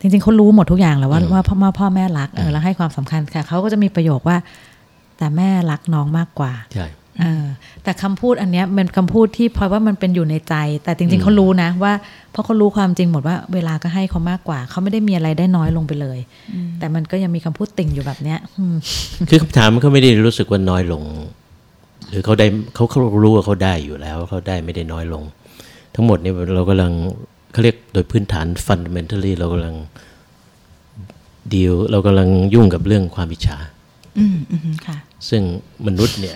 [0.00, 4.36] จจริงๆเขารู้หมดทุกอย่างแล้วว่าว่าพ่อพ่อแม่รักเออแล้วให้ความสำคัญค่ะเขาก็จะมีประโยคว่า
[5.18, 6.86] แต่แม่รักน้องมากกว่าใช่
[7.20, 7.44] เออ
[7.82, 11.92] แต่คำพูดอันเนี้ยเป็นคำพูดที่พลอยว่ามันเป็นอยู่ในใจ แต่จริง ๆเขารู้นะว่า
[12.32, 16.18] เพราะเขารู้ความจริงหมดว่าเวลาก็ให้เขามากกว่า เขาไม่ได้มีอะไรได้น้อยลงไปเลย
[16.78, 18.76] แต่มันก็ยังมีคำพูดติ่งอยู่แบบเนี้ยอืม
[19.28, 21.02] คือคำถามมันก็ไม่ได้รู้สึกว่าน้อยลง
[22.10, 25.22] หรือเขาได้เขาเขารู้ว่าเขาได้อยู่แล้วเขาได้ไม่ได้น้อยลง
[25.94, 26.92] ทั้งหมดเนี่ยเรากำลัง
[27.54, 29.76] เขาเรียกโดยพื้นฐาน fundamentally เรากำลัง
[31.54, 33.58] ดีลเรากำลังยุ่งกับเรื่องความอิจฉา
[34.18, 34.96] อืมอืมค่ะ
[35.28, 35.42] ซึ่ง
[35.86, 36.34] มนุษย์เนี่ย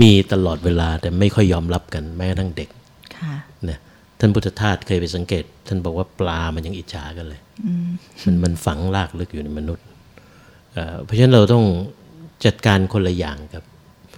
[0.00, 2.68] มีตลอดเวลาแต่ไม่ค่อยยอมรับกันแม้กระทั่งเด็ก
[3.16, 3.34] ค่ะ
[3.68, 3.78] นะ
[4.18, 7.40] ท่านพุทธทาสเคยไปสังเกต ท่านบอกว่าปลามันยังอิจฉากันเลย
[8.24, 9.84] มันมันฝังลากลึกอยู่ในมนุษย์
[10.72, 11.64] เอ่อเพราะฉะนั้นเราต้อง
[12.44, 13.64] จัดการคนละอย่างครับ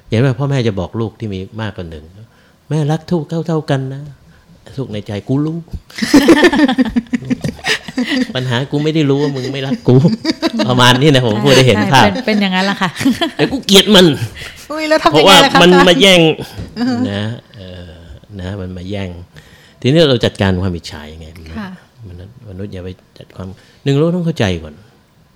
[0.08, 2.04] อย่างว่าพ่อแม่จะบอกลูกที่มีมากกว่าหนึ่ง
[2.68, 4.02] แม่รักทุกเท่าเท่าๆกันนะ
[4.76, 5.58] ทุกในใจกูรู้
[8.34, 9.96] ปัญหากูไม่ได้รู้ว่ามึงไม่รักกู
[10.68, 12.90] ประมาณนี้นะผมพูดได้เห็นใช่ภาพเป็นเป็นอย่างนั้นแหละค่ะ
[13.36, 14.06] แต่กูเกลียดมัน
[14.70, 16.20] อุ้ยแล้วทำเพยัราะงไงว่าล่ะคะมันอาจารย์มาแย่ง
[17.12, 17.22] นะ
[17.56, 17.90] เออ
[18.40, 19.08] นะ มันมาแย่ง
[19.80, 21.68] ทีนี้เราจัดการความอิจฉายังไงมนุษย์ค่ะ
[22.08, 23.48] มนุษย์มนุษย์อย่าไปจัดความ
[23.84, 24.74] หนึ่งเราต้องเข้าใจก่อน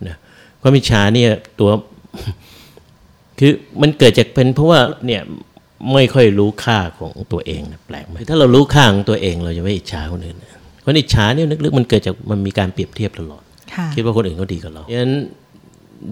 [0.08, 0.16] นะ
[0.62, 1.70] ความอิจฉาเนี่ยตัว
[3.38, 3.52] คือ
[3.82, 5.22] มันเกิดจากเป็นเพราะว่าเนี่ย
[5.92, 10.50] ไม่ค่อยรู้ค่าของตัวเองนะแปลกไหมถ้าเรารู้ค่าของตัวเองเราจะไม่อิจฉาคนอื่นนะ
[10.84, 13.42] คนอิจฉาเนี่ยลึกๆมันเกิดจากมันมีการเปรียบเทียบตลอด
[13.74, 15.12] ค่ะคิดว่าคนอื่นเขาดีกว่าเราฉะนั้น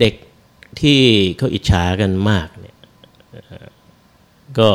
[0.00, 0.14] เด็ก
[0.80, 0.98] ที่
[1.38, 2.76] เขาอิจฉากันมากเนี่ย
[3.32, 3.66] เอ่อ
[4.58, 4.68] ก็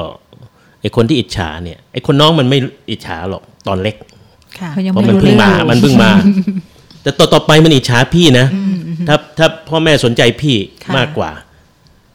[0.82, 2.58] ไอคนที่อิจฉาเนี่ยไอคนน้องมันไม่
[2.92, 3.96] อิจฉาหรอกตอนเล็ก
[4.60, 6.12] ค่ะเขายังเพราะไม่มันรู้เพิ่งเรื่องมา มันเพิ่งมา
[7.04, 8.48] แต่ต่อต่อไปมันอิจฉาพี่นะ
[9.08, 11.32] ถ้าถ้าพ่อแม่สนใจพี่ค่ะมากกว่า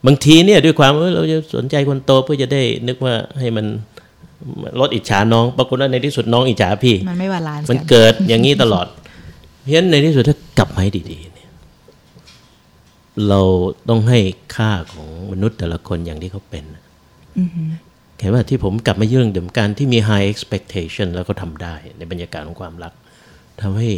[0.07, 3.65] บางทีเนี่ยด้วยความว่าเราจะสนใจคนโตเพื่อจะได้นึกว่าให้มัน
[4.79, 8.87] ลดอิจฉาน้อง ปรากฏว่าในที่สุดน้องอิจฉาพี่ มันไม่บาลานซ์มันกันเกิดอย่างนี้ตลอด
[9.61, 11.49] เพราะฉะนั้นในที่สุดถ้ากลับมาให้ดีๆเนี่ย
[13.29, 13.41] เรา
[13.89, 14.19] ต้องให้
[14.55, 16.83] ค่าของมนุษย์แต่ละคนอย่างที่เขาเป็นนะ
[18.19, 22.93] เห็นว่าที่ผมกลับมาเรื่องเดิมการที่มี high expectation แล้วก็ทำได้ ในบรรยากาศของความรัก
[23.61, 23.89] ทำให้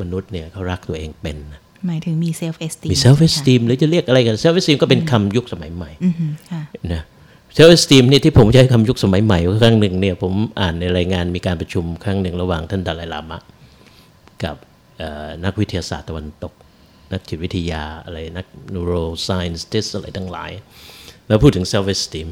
[0.00, 6.62] มนุษย์เนี่ยเขารักตัวเองเป็นนะ หมายถึงมี self esteem มี self esteem หรือจะเรียกอะไรกัน self esteem ก็เป็นคำยุคสมัยใหม่อือฮึค่ะ
[6.92, 7.02] นะ
[7.56, 13.38] self esteem นี่ที่ผมใช้คำยุคสมัยใหม่ครั้งหนึ่งเนี่ยผมอ่านในรายงานมีการประชุมครั้งหนึ่งระหว่างท่านดาลัยลามะ
[14.44, 14.56] กับ
[14.98, 16.52] เอ่อนักวิทยาศาสตร์ตะวันตก
[17.12, 20.50] นักจิตวิทยาอะไรนัก neuroscientist อะไรทั้งหลาย
[21.28, 22.28] แล้วพูดถึง self esteem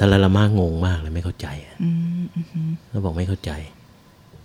[0.00, 1.76] ดาลัยลามะงงมากเลยไม่เข้าใจอะ
[2.90, 3.52] แล้วบอกไม่เข้าใจ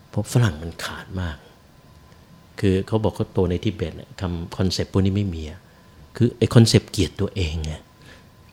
[0.09, 1.37] เพราะฝรั่งมันขาดมาก
[2.61, 5.59] คือเขาบอกเขาโตในทิเบตเนี่ยคำ concept พวกนี้ไม่มีอะ
[6.17, 7.73] คือไอ้ concept เกลียดตัวเองไง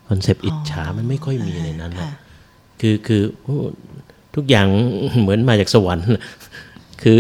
[0.09, 2.13] concept อิจฉามันไม่ค่อยมีในนั้นนะค่ะ
[2.81, 3.59] คือคือโอ้
[4.35, 4.67] ทุกอย่าง
[5.21, 6.07] เหมือนมาจากสวรรค์
[7.03, 7.19] คือ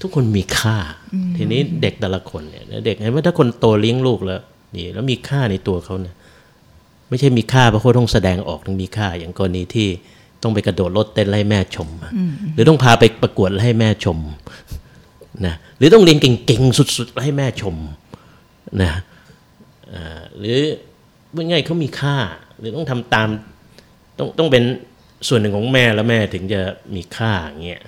[0.00, 0.76] ทุกคนมีค่า
[1.36, 4.40] ทีนี้เด็กแต่ละคนเนี่ยเด็กเห็นว่าถ้าคนโตเลี้ยงลูกแล้ว
[4.76, 6.14] นี่แล้วมีค่าในตัวเขาเนี่ย
[7.08, 9.88] ไม่ใช่มีค่าเพราะเขาต้องแสดงออกถึงมีค่า อย่างกรณีที่
[10.42, 12.12] ต้องไปกระโดดรถเต้นแล้วให้แม่ชมอะ
[12.54, 14.18] หรือต้องพาไปประกวดแล้วให้แม่ชม
[15.46, 17.76] นะหรือต้องเรียนเก่งๆ สุดๆแล้วให้แม่ชม
[18.82, 18.90] นะ
[19.94, 20.58] อ่าหรือ
[21.34, 22.16] ว่าไงเขามีค่า
[22.58, 23.28] หรือต้องทำตาม
[24.18, 24.64] ต้องต้องเป็น
[25.28, 26.60] ส่วนหนึ่งของแม่แล้วแม่ถึงจะ
[26.94, 27.82] มีค่าอย่างเงี้ย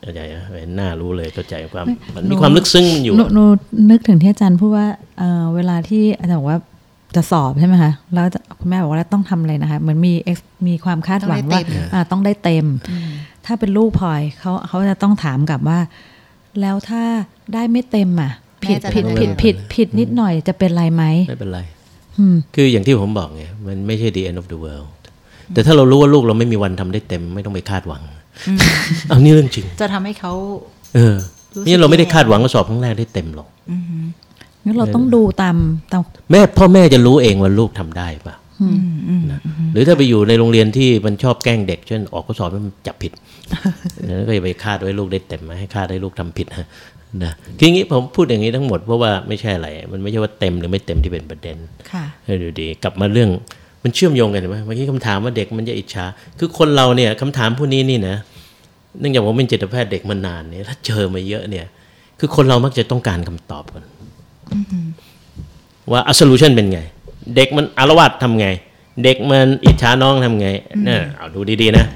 [0.00, 3.44] เข้าใจไหมเห็นหน้ารู้เลยเข้าใจความมันมีความลึกซึ้งมันอยู่หนูหนู
[3.90, 4.86] นึกถึงที่อาจารย์พูดว่า
[5.18, 6.60] เอ่อเวลาที่อาจารย์บอกว่า
[7.16, 8.26] จะสอบใช่ไหมคะแล้ว
[8.60, 11.60] คุณแม่บอกว่าต้องทำอะไรนะคะ เหมือนมี ex- มีความคาดหวังว่า
[11.92, 12.66] อ่าต้องได้เต็ม
[13.52, 15.78] ถ้าเป็นลูกพลอยเขาเขาจะต้องถามกลับว่า
[16.60, 17.02] แล้วถ้า
[17.54, 18.32] ได้ไม่เต็มอะ
[18.64, 21.60] ผิดแม่จะผิดทำยังไงผิดผิดผิดนิดหน่อยจะเป็นไรไหมไม่เป็นไร
[22.18, 24.88] อืมคืออย่างที่ผมบอกไงมันไม่ใช่ the end of the world
[25.54, 28.02] แต่ถ้าเรารู้ว่าลูกเราไม่มีวันทำได้เต็ม ไม่ต้องไปคาดหวัง
[29.08, 30.32] เอานี่เรื่องจริง จะทำให้เขา
[30.94, 31.16] เออ
[31.54, 33.48] รู้สึกนี่เราไม่ได้แย่คาดหวังว่าสอบครั้งแรกได้เต็มหรอก
[34.64, 35.56] งั้นเราต้องดูตาม
[35.92, 38.41] ตามแม่พ่อแม่จะรู้เองว่าลูกทำได้ปะอืมอืม
[39.32, 39.40] นะ
[39.72, 43.12] หรือถ้าไปอยู่ในโรงเรียนที่มันชอบแกล้งเด็ก เช่นออกข้อสอบแล้วมันจับผิด
[44.04, 46.66] แล้วก็อย่าไปคาดไว้ลูกได้เต็มมาให้คาดให้ลูกทำผิดนะ
[47.24, 51.56] นะคืออย่างนี้ผมพูดอย่างนี้ทั้งหมดเพราะว่าไม่ใช่อะไร มันไม่ใช่ว่าเต็มหรือไม่เต็มที่เป็นประเด็น
[51.90, 53.30] ค่ะให้ดูดีกลับมาเรื่อง
[53.82, 56.04] มันเชื่อมโยงกันเห็นไหมเมื่อกี้คำถามว่าเด็กมันจะอิจฉา
[56.38, 58.16] คือคนเราเนี่ยคำถามพวกนี้นี่นะ
[59.00, 61.66] เนื่องจากผมเป็นจิตแพทย์เด็กมานานเนี่ยถ้าเจอมาเยอะเนี่ย
[62.18, 63.84] คือคนเรามักจะต้องการคำตอบก่อน
[65.92, 66.80] ว่า a solution เป็นไง
[67.36, 68.46] เด็กมันอารวาสทำไง
[69.04, 70.48] เด็กมันอิจฉาน้องทำไง
[70.84, 71.86] เนี่ยเอาดูดีๆนะ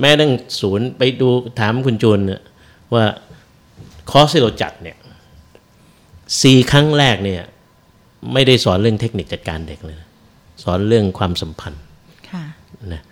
[0.00, 1.28] แม่ตั้งศูนย์ไปดู
[1.60, 2.40] ถามคุณจูนเนี่ย
[2.94, 3.04] ว่า
[4.10, 4.96] คอร์สที่เราจัดเนี่ย
[6.42, 7.42] สี่ครั้งแรกเนี่ย
[8.32, 10.08] ไม่ได้สอนเรื่องเทคนิคจัดการเด็กเลยนะ
[10.62, 11.82] สอนเรื่องความสัมพันธ์
[12.30, 12.44] ค่ะ
[12.92, 13.02] นะ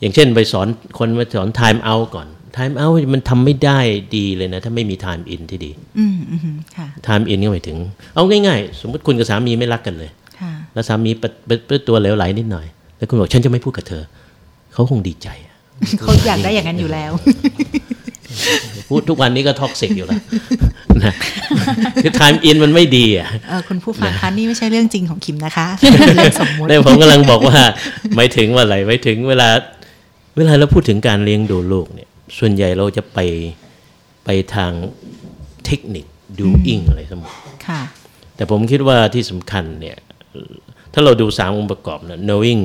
[0.00, 0.66] อย่างเช่นไปสอน
[0.98, 3.78] คนมาสอน time out ก่อน time out มันทำไม่ได้
[4.16, 7.78] ดีเลยนะ ถ้าไม่มี time in ที่ดีอืมอืมค่ะ time in ก็หมายถึง
[8.14, 10.23] เอาง่ายๆ สมมติคุณกับสามีไม่รักกันเลยค่ะ
[10.74, 12.66] แล้วสามีเปิดเปิดเปิดตัวเหลวไหลนิดหน่อย
[12.96, 14.02] แล้วคุณบอกฉันจะไม่พูดกับเธอ
[14.72, 15.54] เขาคงดีใจอะ
[16.00, 17.12] เขาอยากได้อย่างนั้นอยู่แล้ว
[18.88, 20.20] พูดทุกวันนี้ก็ toxic อยู่แล้ว
[21.04, 21.14] นะ
[22.02, 25.66] คือ time in มันไม่ดีอะเออคุณผู้ฟังคะนี่ไม่ใช่เรื่องจริงของคิมนะคะ
[26.06, 27.58] เป็นเรื่องสมมติเนี่ยผมกำลังบอกว่า
[28.16, 29.48] หมายถึงว่าอะไรหมายถึงเวลา
[30.36, 32.08] เวลาเราพูดถึงการเลี้ยงดูลูกเนี่ย
[32.38, 33.18] ส่วนใหญ่เราจะไป
[34.24, 34.72] ไปทาง
[35.66, 36.06] เทคนิค
[36.40, 37.32] doing อะไรทั้งหมด
[37.66, 37.80] ค่ะ
[38.36, 39.96] แต่ผมคิดว่าที่สำคัญเนี่ย
[40.92, 42.62] ถ้าเราดูสามองค์ประกอบนะ knowing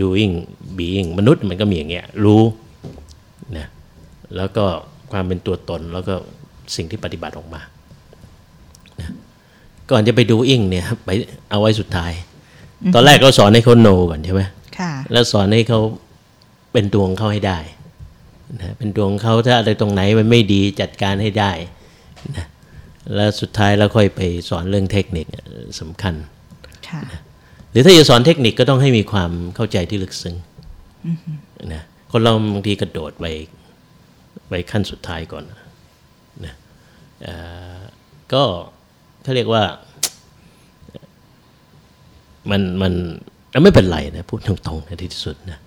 [0.00, 0.34] doing
[0.78, 2.42] being มนุษย์มันก็มีอย่างเงี้ยรู้
[3.56, 3.66] นะ
[4.36, 4.64] แล้วก็
[5.12, 6.14] ความเป็นตัวตนแล้วก็
[6.76, 7.60] สิ่งที่ปฏิบัติออกมา
[9.00, 9.08] นะ
[9.90, 11.10] ก่อนจะไป doing เนี่ยไป
[11.50, 12.12] เอาไว้สุดท้าย
[12.94, 14.42] ตอนแรกเราสอนให้เขา know ก่อนใช่ไหม
[14.78, 15.80] ค่ะแล้วสอนให้เขา
[16.72, 17.58] เป็นตัวของเขาให้ได้
[18.60, 21.52] นะเป็นตัวของเขาถ้าอะไรตรงไหนมันไม่ดีจัดการให้ได้
[22.36, 22.46] นะ
[23.14, 26.31] แล้วสุดท้ายแล้วค่อยไปสอนเรื่องเทคนิคเอ่อสำคัญค่ะ
[27.70, 30.36] หรือถ้าจะสอนเทคนิคก็ต้องให้มีความเข้าใจที่ลึกซึ้ง
[31.74, 31.82] นะ
[32.12, 33.26] คนเราบางทีกระโดดไป
[34.48, 35.44] ไปขั้นสุดท้ายก่อน
[36.46, 36.54] นะ
[37.22, 37.34] เอ่
[37.76, 37.80] อ
[38.32, 38.42] ก็
[39.22, 39.64] เขาเรียกว่า
[42.50, 42.92] มันมัน
[43.62, 45.58] ไม่เป็นไรนะพูดตรงๆในที่สุดนะ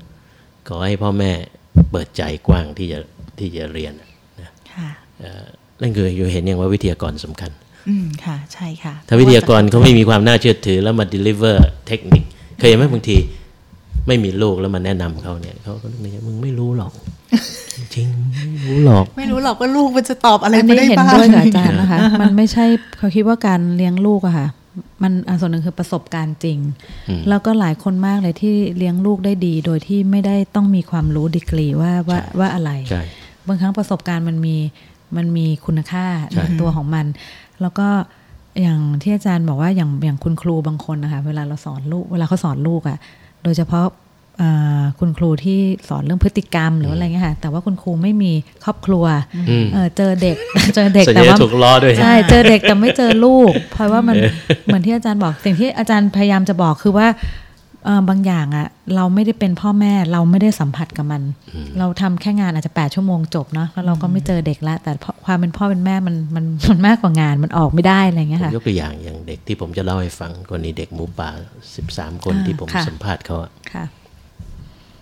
[0.67, 1.31] ขอให้พ่อแม่
[1.91, 2.99] เปิดใจกว้างที่จะ
[3.39, 3.93] ที่จะเรียน
[4.41, 5.45] นะค่ะเอ่อ
[5.81, 7.51] นั่นคืออยู่เห็นอย่างว่าวิทยากรสำคัญ
[7.89, 11.55] อืมค่ะ ใช่ค่ะ ถ้าวิทยากรเขาไม่มีความน่าเชื่อถือแล้วมา deliver
[11.87, 12.23] เทคนิค
[12.57, 13.17] เคยเห็นไหมบางที
[14.07, 16.91] ไม่มีลูกแล้วมาแนะนำเขาเนี่ยเขาก็นึกในใจมึงไม่รู้หรอก
[17.75, 22.65] จริงๆไม่รู้หรอก ไม่รู้หรอกว่าลูกมันจะตอบอะไรอันมานี้ได้เห็นบ้างด้วยกับอาจารย์นะคะ มันไม่ใช่
[22.97, 24.47] เขาคิดว่าการเลี้ยงลูกอะค่ะ
[25.03, 26.59] มันอันส่วนหนึ่งคือประสบการณ์จริง
[27.29, 33.01] แล้วก็หลายคนมากเลยที่เลี้ยงลูกได้ดี โดยที่ไม่ได้ต้องมีความรู้ดีกรีว่าว่าว่าอะไรใช่
[33.47, 34.55] บางครั้งประสบการณ์มันมี
[35.17, 37.05] มันมีคุณค่าใช่ในตัวของมัน
[37.61, 37.87] แล้วก็
[38.61, 42.97] อย่างที่อาจารย์บอกว่าอย่างอย่างคุณครูบางคนนะคะ เวลาเราสอนลูก เวลาเขาสอนลูกอะ่ะ
[43.43, 43.85] โดยเฉพาะ
[44.41, 48.31] อ่าคุณครูที่สอนเรื่องพฤติกรรมหรืออะไรเงี้ยค่ะแต่ว่าคุณครูไม่มี
[48.63, 49.05] ครอบครัว
[49.49, 50.35] อืมเออเจอเด็ก
[50.75, 54.15] เจอเด็กส่วนใหแต่ญ่ว่าจะถูกล้อด้วยใช่เจอเด็กแต่ไม่เจอลูก เพราะว่ามัน
[54.65, 57.44] เหมือนที่อาจารย์บอกสิ่งที่อาจารย์พยายามจะบอกคือว่าเอ่อ
[58.09, 61.21] บางอย่างอะเราไม่ได้เป็นพ่อแม่เราไม่ได้สัมผัสกับมัน
[61.79, 71.29] เราทำแค่งานอาจจะแปดชั่วโมงจบเนาะแล้วเราก็ไม่เจอเด็กละแต่พอความเป็นพ่อเป็นแม่มันมันมันมากกว่างานมันออกไม่ได้อะไรเงี้ยผมค่ะยกตัวอย่างอย่างเด็กที่ผมจะเล่าให้ฟังกรณีเด็กหมูป่า
[71.73, 73.85] 13คนอ่าที่ผมค่ะสัมภาษณ์เขาอะค่ะ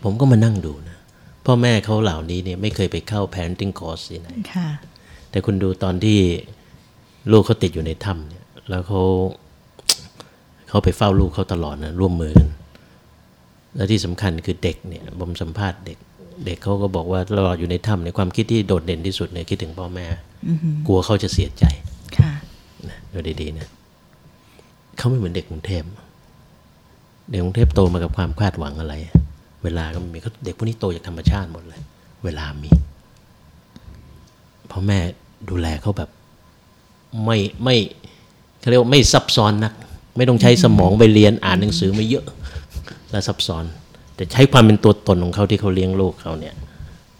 [0.04, 0.98] ผมก็มานั่งดูนะ
[1.46, 4.70] พ่อแม่เขาเหล่านี้เนี่ยไม่เคยไปเข้า parenting course ที่ไหนค่ะ
[5.32, 6.20] แต่คุณดูตอนที่
[7.32, 9.02] ลูกเขาติดอยู่ในถ้ำเนี่ยแล้วเขา
[10.70, 12.50] เขาไปเฝ้าลูกเขาตลอดนะร่วมมือกัน
[13.76, 15.98] และที่สำคัญคือเด็กเนี่ยผมสัมภาษณ์เด็ก
[16.46, 20.06] เด็กเขาก็บอกว่าตลอดอยู่ในถ้ำเนี่ยความคิดที่โดดเด่นที่สุดเนี่ยคิดถึงพ่อแม่
[20.88, 21.66] กลัวเขาจะเสียใจ
[22.18, 22.32] ค่ะ
[22.90, 23.68] นะดูดีๆนะ
[24.98, 25.84] เขาไม่เหมือนเด็กกรุงเทพ
[27.30, 28.96] เด็กกรุงเทพโตมากับความคาดหวังอะไร
[29.64, 31.82] เวลาก็ไม่มีเขาเด็กพวกนี้โตจากธรรมชาติหมดเลย
[32.24, 32.72] เวลามี
[34.72, 35.00] พ่อแม่
[35.50, 36.10] ดูแลเขาแบบ
[37.26, 37.76] ไม่ไม่
[38.60, 39.74] เขาเรียกว่าไม่ซับซ้อนนัก
[40.18, 42.26] ไม่ต้องใช้สมองไปเรียนอ่านหนังสือไม่เยอะ
[43.12, 43.66] และซับซ้อน
[44.16, 46.56] แต่ใช้ความเป็นตัวตนของเขาที่เขาเลี้ยงลูกเขาเนี่ย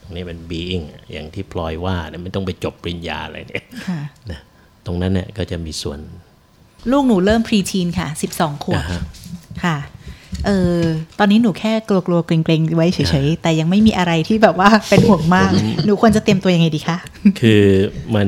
[0.02, 4.00] ตรงนี้เป็น being อะอย่างที่พลอยว่าเนี่ยไม่ต้องไปจบปริญญาอะไรเนี่ยค่ะ
[4.32, 4.40] นะ
[4.86, 6.00] ตรงนั้นเนี่ยก็จะมีส่วน
[6.92, 9.02] ลูกหนูเริ่มพรีทีนค่ะสิบสองขวบอ่าฮะ
[9.64, 9.78] ค่ะ
[10.46, 10.80] เออ
[11.20, 15.52] ตอนนี้หนูแค่กลัวๆเกรงๆไว้เฉยๆ แต่ยังไม่มีอะไรที่แบบว่าเป็นห่วงมาก
[15.86, 16.98] หนูควรจะเตรียมตัวยังไงดีคะ
[17.40, 17.64] คือ
[18.16, 18.28] มัน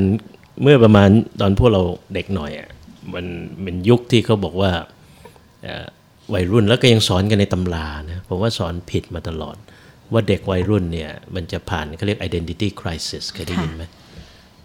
[0.62, 1.10] เมื่อประมาณ
[1.42, 1.82] ตอนพวกเรา
[2.14, 2.70] เด็กหน่อยอะ
[3.14, 3.26] มัน
[3.62, 4.72] เป็นยุคที่เขาบอกว่า
[5.64, 5.86] เอ่อ
[6.34, 9.56] วัยรุ่นแล้วก็ยังสอนกันในตำรานะผมว่าสอนผิดมาตลอด
[10.14, 13.84] ว่าเด็กวัยรุ่นเนี่ย มันจะผ่านเขาเรียก identity crisis เคยได้ยินไหม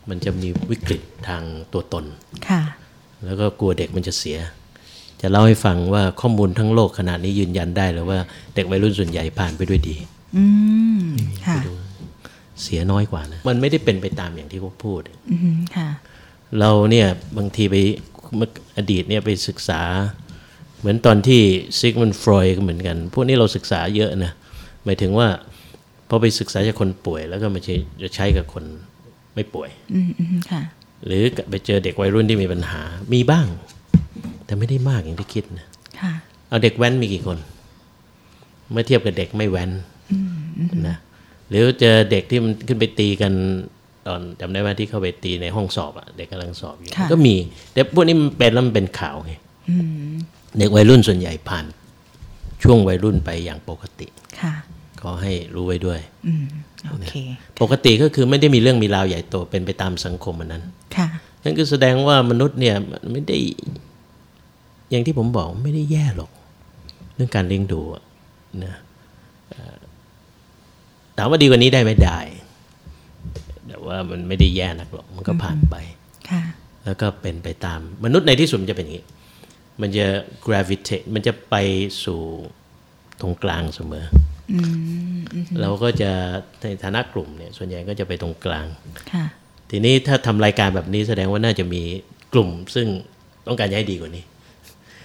[0.08, 1.42] มันจะมีวิกฤตทาง
[1.72, 2.04] ตัวตน
[2.48, 2.62] ค่ะ
[3.24, 4.38] แล้วก็กลัวเด็กมันจะเสีย
[5.20, 8.18] จะเล่าให้ฟังว่าข้อมูลทั้งโลกขนาดนี้ยืนยันได้เลยว่า
[8.54, 9.96] เด็กวัยรุ่นส่วนใหญ่ผ่านไปด้วยดี
[10.36, 10.44] อื
[11.02, 11.04] ม
[11.46, 11.58] ค่ะ
[12.62, 15.00] เสียน้อยกว่านะ มันไม่ได้เป็นไปตามอย่างที่เขาพูด
[15.32, 15.88] อืมค่ะ
[16.60, 17.06] เราเนี่ย
[17.38, 17.76] บางทีไป
[18.36, 19.82] เมื่ออดีตเนี่ยไปศึกษา
[20.80, 21.42] เหมือนตอนที่
[21.78, 24.32] ซิกมันฟรอยก็เหมือนกัน พวกนี้เราศึกษาเยอะนะ
[24.84, 25.28] หมายถึงว่า
[26.08, 28.64] พอไปศึกษาจากคนป่วยแล้วก็มาใช้จะใช้กับคน
[29.34, 30.62] ไม่ป่วย อืมอืมค่ะ
[31.06, 33.46] หรือไปเจอเด็กวัยรุ่นที่มีปัญหา มีบ้าง
[34.44, 35.66] แต่ไม่ได้มากอย่างที่คิดนะ
[36.00, 36.12] ค่ะ
[36.48, 37.38] เอาเด็กแว้นมีกี่คน
[38.70, 39.70] เมื่อเทียบกับเด็กไม่แว้น
[40.88, 40.96] นะ
[41.48, 43.32] หรือเจอเด็กที่มันขึ้นไปตีกัน
[44.06, 47.34] ตอนจำได้ไหมที่เข้าไปตีในห้องสอบอะเด็กกำลังสอบอยู่ค่ะก็มี
[47.72, 49.32] แต่พวกนี้มันเป็นแล้วมันเป็นข่าวไง
[50.58, 51.64] เด็กวัยรุ่นส่วนใหญ่ผ่าน
[52.62, 54.06] ช่วงวัยรุ่นไปอย่างปกติ
[54.40, 54.54] ค่ะ
[55.02, 56.00] ก็ให้รู้ไว้ด้วย
[56.90, 57.12] โอเค
[57.60, 60.64] ปกติก็คือไม่ได้มีเรื่องมีราวใหญ่โตเป็นไปตามสังคมอันนั้น
[60.96, 61.08] ค่ะ
[61.44, 63.38] นั่นคือแสดงว่ามนุษย์เนี่ยมันไม่ได้
[64.90, 66.30] อย่างที่ผมบอกไม่ได้แย่หรอก
[67.14, 68.02] เรื่องการเลี้ยงดูอะ
[68.64, 68.74] นะ
[69.50, 69.78] เอ่อ
[71.16, 72.18] ถามว่าดีกว่านี้ได้ไหมได้
[73.66, 75.76] แต่ว่ามันไม่ได้แย่นักหรอกมันก็ผ่านไป
[76.30, 76.42] ค่ะ
[76.84, 79.04] แล้วก็เป็นไปตามมนุษย์ในที่สุดมันจะเป็นอย่างนี้
[79.80, 80.06] มันจะ
[80.46, 81.54] gravitate มันจะไป
[82.04, 82.20] สู่
[83.20, 84.06] ตรงกลางเสมอ
[84.52, 84.54] อ
[85.60, 86.10] เราก็จะ
[86.60, 88.66] ในฐานะกลุ่มเนี่ยส่วนใหญ่ก็จะไปตรงกลาง
[89.12, 89.24] ค่ะ
[89.70, 91.82] ทีนี้ถ้าทำรายการแบบนี้แสดงว่าน่าจะมี
[92.32, 92.86] กลุ่มซึ่ง
[93.46, 94.24] ต้องการจะให้ดีกว่านี้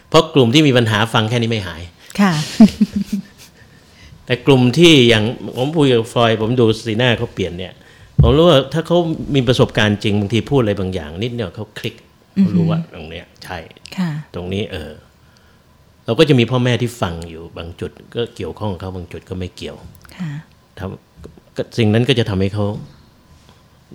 [0.10, 1.82] เพราะกลุ่มที่มีปัญหาฟังแค่นี้ไม่หาย
[2.20, 2.34] ค่ะ
[4.26, 5.24] แต่กลุ่มที่อย่าง
[5.58, 7.74] ผมพูดกับฟลอยด์ผมดูสีหน้าเขาเปลี่ยนเนี่ย
[8.22, 8.98] ผมรู้ว่าถ้าเขา
[9.36, 11.96] มีประสบการณ์จริงบางทีพูดอะไรบางอย่าง นิดเนี่ยเขาคลิก
[12.38, 13.58] เขารู้ว่าตรงเนี้ยใช่
[13.98, 14.92] ค่ะตรงนี้เออ
[16.06, 19.78] เราก็จะมีพ่อแม่ที่ฟังอยู่บางจุด ก็เกี่ยวข้องกับเขาบางจุดก็ไม่เกี่ยว
[20.18, 20.32] ค่ะ
[20.78, 22.66] ทำก็สิ่งนั้นก็จะทำให้เขา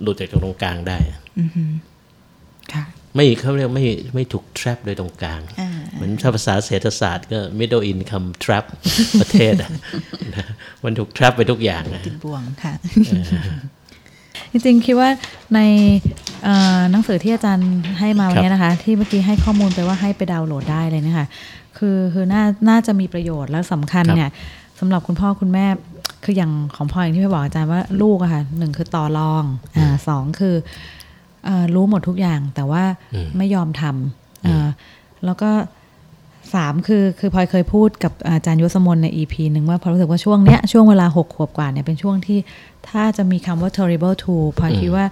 [0.01, 0.97] หลุดจากตรงกลางได้
[2.73, 2.85] ค่ะ
[3.15, 3.85] ไม่เขาเรียกไม่
[4.15, 8.65] ไม่ถูก trap โดยตรงกลางอ่าเหมือนถ้าภาษาเศรษฐศาสตร์ก็ middle income trap
[9.21, 9.71] ประเทศอะ
[10.35, 10.45] นะ
[10.83, 12.73] มันถูก trap ไปทุกอย่างนะติดบ่วงค่ะ
[14.51, 15.09] จริงๆ คิดว่า
[15.55, 15.59] ใน
[16.01, 16.20] เอ่อ
[16.91, 17.67] หนังสือที่อาจารย์
[17.99, 21.25] ให้มาวันนี้นะคะ ที่เมื่อกี้ให้ข้อมูลไปว่าให้ไปดาวน์โหลดได้เลยนะคะ
[21.77, 24.29] คือคือน่าน่าจะมีประโยชน์และสำคัญครับเนี่ย
[24.79, 25.65] สำหรับคุณพ่อคุณแม่
[26.23, 29.43] คืออย่างของพ่ออย่างที่พี่บอกอาจารย์ว่าลูกอะค่ะหนึ่งคือต่อรอง
[29.77, 30.55] อ่าสองคือ
[31.45, 32.83] เอ่อรู้หมดทุกอย่างแต่ว่า
[33.37, 34.67] ไม่ยอมทำเอ่อ
[35.25, 35.51] แล้วก็
[36.53, 42.39] สามคือคือพลอยเคยพูดกับอาจารย์ยศมนใน EP หนึ่งว่าพลอยรู้สึกว่าช่วงเนี้ยช่วงเวลาหกขวบกว่าเนี่ยเป็นช่วงที่
[42.89, 45.05] ถ้าจะมีคำว่า terrible to พลอยคิดว่า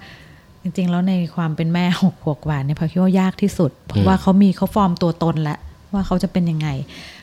[0.78, 5.59] จริงๆ แล้วในความเป็นแม่หกขวบกว่าเนี่ยพลอยคิดว่ายากที่สุด เพราะว่าเขามีเขาฟอร์มตัวตนแล้ว
[5.93, 6.67] ว่าเขาจะเป็นยังไง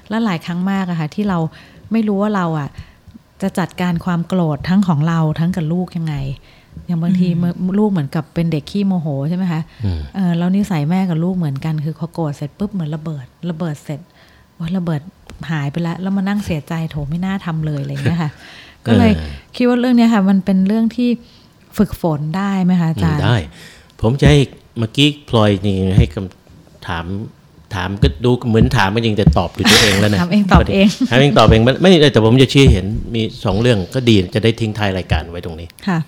[0.09, 1.39] และหลายครั้งมากอะค่ะที่เรา
[1.93, 2.69] ไม่รู้ว่าเราอะ
[3.43, 6.15] จะจัดการความโกรธทั้งของเราทั้งกับลูกยังไง
[6.87, 7.29] อย่างบางที
[7.79, 9.63] ลูกเหมือนกับเป็นเด็กขี้โมโหใช่ไหมคะ
[10.15, 14.01] เออแล้วนิสัยแม่กับลูกเหมือนกันคือพอโกรธเสร็จปุ๊บเหมือนระเบิด ระเบิดเสร็จ
[14.59, 15.01] ว่าระเบิด
[15.51, 18.31] หายไปแล้วแล้วมานั่งเสียใจโถไม่น่าทำเลยอะไรอย่างเงี้ยค่ะ
[18.87, 19.13] ก็เลย
[19.57, 21.09] คิดว่าเรื่องเนี้ยค่ะ มันเป็นเรื่องที่
[21.79, 23.37] ฝึกฝนได้ไหมคะอาจารย์ได้
[24.03, 24.39] ผมจะให้
[24.79, 27.05] เมื่อกี้พลอยนี่ให้คำถาม
[27.75, 35.99] ถามก็ดูเหมือนถามมันจริงแต่ตอบอยู่ตัวเองแล้วนะถามเองตอบเองถามเองตอบเองไม่ไม่แต่ผมจะชี้เห็นมีสองเรื่องก็ดีจะได้ทิ้งท้ายรายการไว้ตรงนี้ค่ะ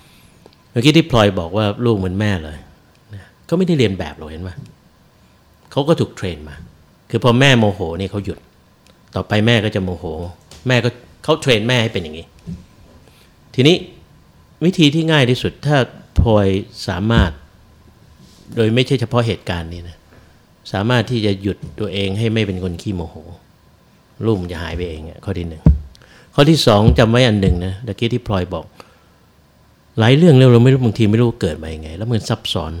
[0.71, 2.57] เมื่อกี้ที่พลอยบอกว่าลูกเหมือนแม่เลย
[3.13, 4.49] นะก็ไม่ได้เลียนแบบเราเห็นไหม
[5.71, 6.55] เขาก็ถูก train มา
[7.09, 8.37] คือพอแม่โมโหนี่เขาหยุด
[9.15, 10.05] ต่อไปแม่ก็จะโมโห
[10.67, 10.89] แม่ก็
[11.23, 12.25] เขา train แม่ให้เป็นอย่างนี้
[13.55, 13.75] ทีนี้
[14.65, 15.77] วิธีที่ง่ายที่สุดถ้า
[16.19, 16.47] พลอย
[16.87, 17.31] สามารถ
[18.55, 19.97] โดยไม่ใช่เฉพาะเหตุการณ์นี้นะ
[20.71, 23.15] สามารถที่จะหยุดตัวเองให้ไม่เป็นคนขี้โมโห
[24.25, 25.63] ลูกมันจะหายไปเองอะข้อที่หนึ่ง
[26.35, 28.65] ข้อที่สองจำไว้อันหนึ่งนะตะกี้ที่พลอยบอก
[29.99, 32.73] หลายเรื่องเราไม่รู้บางทีไม่รู้เกิดมาอยังไง แล้วมันซับซ้อน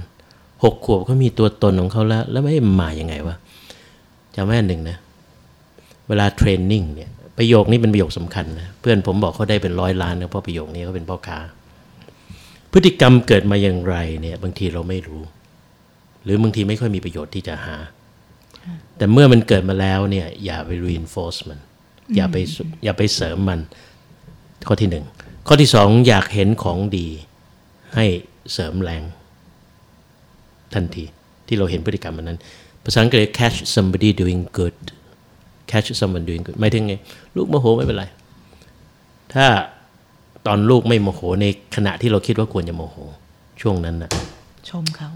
[0.63, 3.35] หกขวบเขามีตัวตนของเขาแล้ว แล้วไม่มาอย่างไงวะ
[4.35, 4.97] จำไว้อันหนึ่งนะ
[6.07, 11.37] เวลาเทรนนิ่งเนี่ยประโยคนี้เป็นประโยคสำคัญนะเพื่อนผมบอกเขาได้เป็นร้อยล้านนะเพราะประโยคนี้เขาเป็นพ่อค้า
[12.71, 15.23] พฤติกรรมเกิดมาอย่างไรเนี่ยบางทีเราไม่รู้
[16.23, 17.77] หรือบางทีไม่ค่อยมีประโยชน์ที่จะหา
[18.97, 21.59] แต่เมื่อมันเกิดมาแล้วเนี่ยอย่าไป reinforce มัน
[22.15, 23.59] อย่าไปสุอย่าไปเสริมมัน
[24.67, 25.05] ข้อที่หนึ่ง
[25.47, 27.07] ข้อที่สองอยากเห็นของดี
[27.95, 28.05] ให้
[28.53, 29.03] เสริมแรง
[30.73, 31.03] ทันที
[31.47, 32.39] ที่เราเห็นพฤติกรรมมันนั้น
[32.83, 34.77] ภาษาอังกฤษ catch somebody doing good
[35.71, 36.93] catch someone doing good ไม่ถึงไง
[37.35, 38.05] ลูกโมโหไม่เป็นไร
[39.33, 39.45] ถ้า
[40.49, 41.45] ตอนลูกไม่โมโหใน
[41.75, 42.97] ขณะที่เราคิดว่าควรจะโมโห
[43.61, 44.11] ช่วงนั้นนะ
[44.69, 45.09] ชมเขา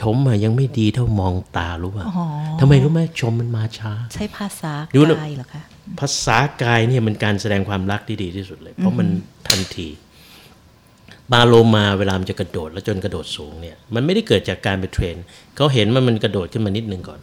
[0.00, 2.24] ชมอะยังไม่ดีเท่ามองตารู้ป่ะอ๋อ
[2.60, 5.62] ทำไมรู้ไหมชมมันมาช้า ใช้ภาษาดูนะกายเหรอคะ
[6.00, 9.08] ภาษากายเนี่ยมันการแสดงความรักที่ดีที่สุดเลย เพราะมัน
[9.48, 9.88] ทันที
[11.32, 15.16] ปลาโลมาเวลามันจะกระโดดแล้วจนกระโดดสูงเนี่ยมันไม่ได้เกิดจากการไป train
[15.56, 17.20] เขาเห็นว่ามันกระโดดขึ้นมานิดนึงก่อน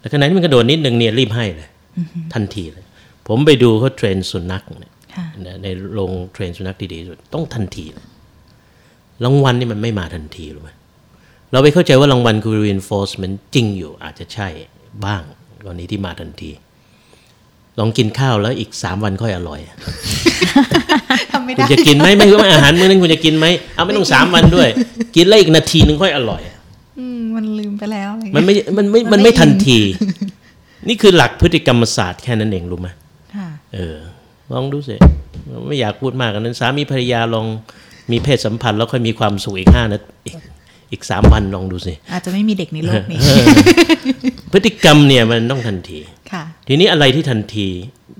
[0.00, 1.68] แล้วขณะที่มันกระโดดนิดนึงเนี่ยรีบให้เลย
[2.34, 2.84] ทันทีเลย
[3.28, 4.93] ผมไปดูเขา train สุนัขเนี่ยค่ะนะ
[5.62, 8.06] ในโรง train สุนัขที่ดีที่สุดต้องทันทีเลย
[9.24, 10.70] รางวัลนี่มันไม่มาทันทีรู้ไหม
[11.52, 14.48] เราไปเข้าใจว่ารางวัลคือ reinforcement จริงอยู่อาจจะใช่
[15.04, 15.22] บ้าง
[15.64, 16.50] กรณีที่มาทันที
[17.78, 19.60] ลองกินข้าวแล้วอีกสามวันค่อยอร่อย
[21.32, 24.68] ทำไม่คุได้ณจะกินไหมไม่ว่าอาหารมื้อนึงคุณจะกินไหมเอาไม่ต้องสามวันด้วย
[25.16, 26.42] กินแล้วอีกนาทีนึงค่อยอร่อย
[26.98, 29.78] อืมมันลืมไปแล้วอะไรมันไม่มันไม่มันไม่ทันที
[30.88, 32.88] นี่คือหลักพฤติกรรมศาสตร์แค่นั้นเองรู้ไหม
[33.34, 33.96] ค่ะเออ
[34.52, 34.96] ลองดูสิ
[35.66, 37.46] ไม่อยากพูดมากกันนั้น สามีภรรยาลอง
[38.10, 40.36] มีเพศสัมพันธ์แล้วค่อยมีความสุขอีกห้านาทีอีก
[40.92, 43.18] อีกสามวันลองดูสิ อาจจะไม่มีเด็กในโลกนี้
[44.52, 46.00] พฤติกรรมเนี่ยมันต้องทันที
[46.32, 47.66] ค่ะทีนี้อะไรที่ทันที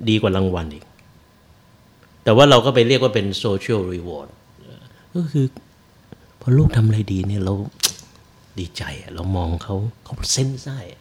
[0.09, 0.85] ดีกว่ารางวัลอีก
[2.25, 4.29] แต่ว่าเราก็ไปเรียกว่าเป็น social reward
[5.15, 5.47] ก็คือ
[6.41, 7.55] พอลูกทำอะไรดีเนี่ยเรา
[8.59, 11.01] ดีใจอะเรามองเขาเขาเส้นไส้อะ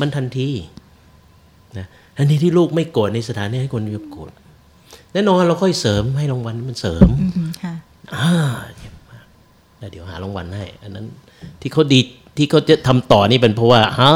[0.00, 0.48] มันทันที
[1.78, 4.32] นะทันทีที่ลูกไม่โกรธในสถานที่ให้คนอื่นโกรธ
[5.12, 7.74] แน่นอนเราค่อยเสริมให้รางวัลมันเสริมอืมค่ะ
[8.14, 8.30] อ่า
[8.76, 9.26] เยี่ยมมาก
[9.78, 11.06] แล้วเดี๋ยวหารางวัลให้ อันนั้น
[11.60, 12.00] ที่เขาดี
[12.36, 14.10] ที่เขาจะทำต่อนี่เป็นเพราะว่าฮ่า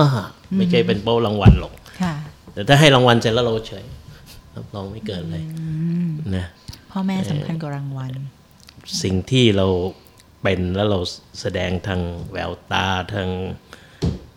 [0.56, 2.14] ไม่ใช่เป็นเพราะรางวัลหรอกค่ะ
[2.54, 3.84] แต่ถ้าให้รางวัลเสร็จแล้วเราเฉย
[4.54, 5.44] รับรองไม่เกินเลย
[6.36, 6.46] นะ
[6.90, 8.12] พ่อแม่สำคัญกว่ารางวัล
[9.02, 9.66] สิ่งที่เรา
[10.42, 10.98] เป็นแล้วเรา
[11.40, 12.00] แสดงทาง
[12.32, 13.28] แววตาทาง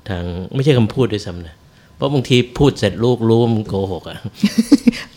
[0.09, 0.23] ทาง
[0.53, 1.55] ไม่ใช่คำพูดด้วยซ้ำนะ
[1.95, 4.19] เพราะบางทีพูดเสร็จลูกรู้ว่ามันโกหกอะ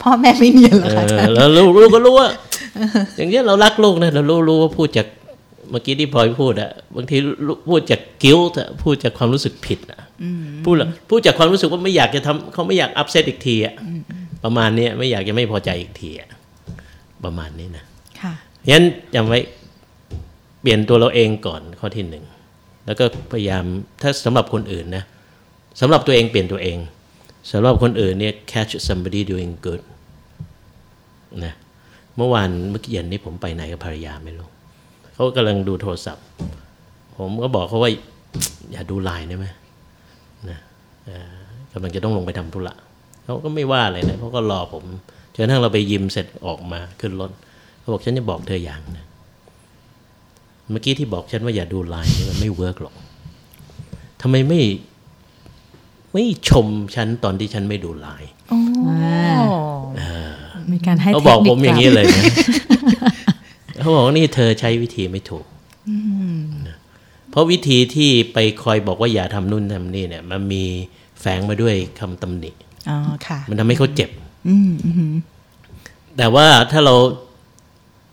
[0.02, 2.28] พ่อแม่ไม่เนียนเหรอเอคะอาจาอรย์แล้วลูกลูกก็รู้ว่า
[3.16, 5.06] อย่างเงี้ยเรารักลูกนะเรารู้รู้ว่าพูดจาก
[5.70, 10.00] เมื่อกี้ที่พลอยพูดอะบางทีลูกพูดจากกิ้วต์พูดจากความรู้สึกผิดอะ
[10.64, 13.74] พูดแล้วพูดจากความรู้สึกว่าไม่อยากจะทำเขาไม่อยากอัพเซตอีกทีอะ
[14.44, 16.28] ประมาณเนี้ยไม่อยากจะไม่พอใจอีกทีอะ
[17.24, 17.84] ประมาณนี้นะ
[18.20, 18.32] ค่ะ
[18.70, 18.84] งั้น
[19.14, 19.38] จำไว้
[20.60, 22.24] เปลี่ยนตัวเราเองก่อนข้อที่หนึ่ง
[22.86, 23.64] แล้วก็พยายาม
[24.02, 25.04] ถ้าสำหรับคนอื่นนะ
[25.80, 26.78] สำหรับตัวเองเปลี่ยนตัวเอง
[27.50, 29.82] สำหรับคนอื่นเนี่ย catch somebody doing good
[31.44, 31.54] นะ
[32.16, 34.48] เมื่อวานเมื่อกี้เย็นนี้ผมไปไหนกับภรรยาไม่รู้
[35.14, 36.24] เขากำลังดูโทรศัพท์
[37.18, 37.90] ผมก็บอกเขาว่า
[38.72, 39.46] อย่าดูไลน์ได้ไหม
[40.50, 40.58] นะ
[41.04, 41.34] เอ่อ
[41.72, 42.74] กำลังจะต้องลงไปทำธุระ
[43.24, 44.84] เขาก็ไม่ว่าอะไรนะเขาก็รอผม
[45.34, 47.30] จนกระทั่งเราไปยิมเสร็จออกมาขึ้นรถ
[47.80, 49.04] เขาบอกฉันจะบอกเธออย่างนะ
[50.70, 52.94] เมื่อกี้ที่บอกฉันว่าอย่าดูไลน์นี่มันไม่ work หรอก
[54.22, 54.60] ทำไมไม่
[56.12, 58.58] ไม่ชมฉันตอนที่ฉันไม่ดูไลน์โอ้
[60.72, 62.24] มีการให้เขาเทบอกคนิผคมอย่างนี้เลยนะ
[63.80, 65.44] เขาบอกว่านี่เธอใช้วิธีไม่ถูก
[66.66, 66.76] นะ
[67.30, 70.64] เพราะวิธีที่ไปคอยบอกว่าอย่าทำนู่นทำนี่เนี่ย มันมี
[71.20, 72.50] แฝงมาด้วยคำตำหนิ
[72.88, 72.96] อ๋อ
[73.26, 74.10] ค่ะมันทำให้เขาเจ็บ
[74.48, 75.14] อืมอืม
[76.16, 76.94] แต่ว่าถ้าเรา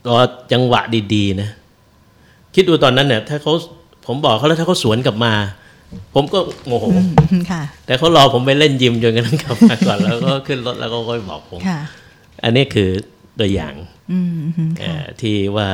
[0.09, 0.19] รอ
[0.53, 0.81] จังหวะ
[1.13, 1.49] ดีๆ นะ
[2.53, 3.53] คิดดูตอนนั้นเนี่ย ถ้าเขา
[4.05, 5.33] ผมบอกเขาแล้วถ้าเขาสวนกลับมา
[6.13, 6.85] ผมก็โมโห
[7.31, 11.79] อืมค่ะแต่เขารอผมไปเล่นยิมจนกระทั่งกลับมาก่อนแล้วก็ขึ้นรถแล้วก็ค่อยบอกผมค่ะ
[12.43, 12.89] อันนี้คือ
[13.39, 13.75] ตัวอย่าง
[14.11, 15.67] อืมอืมเอ่อที่ว่า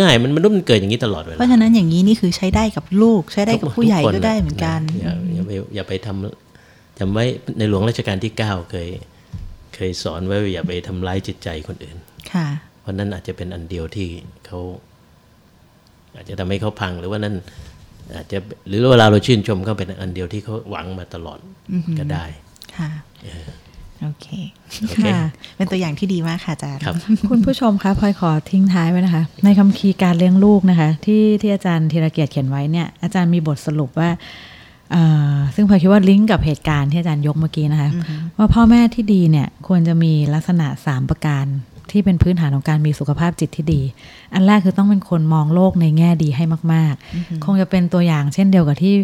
[0.00, 7.24] ง่ายๆ มันมนุษย์มันเกิดอย่างนี้ตลอดเวลาเพราะฉะนั้นอย่างนี้นี่คือใช้ได้กับลูก ใช้ได้กับผู้ใหญ่ทุคก็ได้เหมือนกันอย่าอย่าไปอย่าไปทำจำไว้
[7.58, 8.88] ในหลวงรัชกาลที่เก้าเคย
[9.74, 11.96] เคยสอนไว้ว่าอย่าไปทำร้ายจิตใจคนอื่น
[12.32, 12.46] ค่ะ
[12.80, 14.08] เพราะนั่นอาจจะเป็นอันเดียวที่
[14.46, 14.58] เขา
[16.16, 17.36] อาจจะทำให้เขาพังหรือว่านั่น
[18.14, 18.38] อาจจะ
[18.68, 21.38] หรือเวลาเราชื่นชมเขาเป็นอันเดียวที่เขาหวังมาตลอด
[21.98, 22.24] ก็ได้
[22.76, 22.90] ค่ะ
[24.02, 24.26] โอเค
[24.80, 25.22] โอเคค่ะ
[25.56, 26.94] เป็นตัวอย่างที่ดีมากค่ะอาจารย์ครับ
[27.30, 34.10] คุณผู้ชมคะพลอยขอทิ้งท้ายไว้นะคะ ในคำคีร์การเลี้ยงลูกนะคะ ที่ที่อาจารย์ธีรเกียรติเขียนไว้เนี่ยอาจารย์มีบทสรุปว่า
[34.92, 37.90] เอ่อซึ่งพลอยคิดว่าลิงก์กับเหตุการณ์ที่อาจารย์ยกเมื่อกี้นะคะ
[38.36, 41.46] ว่าพ่อแม่ที่ดีเนี่ยควรจะมีลักษณะ 3 ประการ
[41.90, 43.82] ที่เป็นพื้นฐานของการมีสุขภาพจิตที่ดี
[44.34, 48.94] อันแรกคือต้องเป็นคนมองโลกในแง่ดีให้มาก ๆ คงจะเป็นตัวอย่างเช่นเดียวกับที่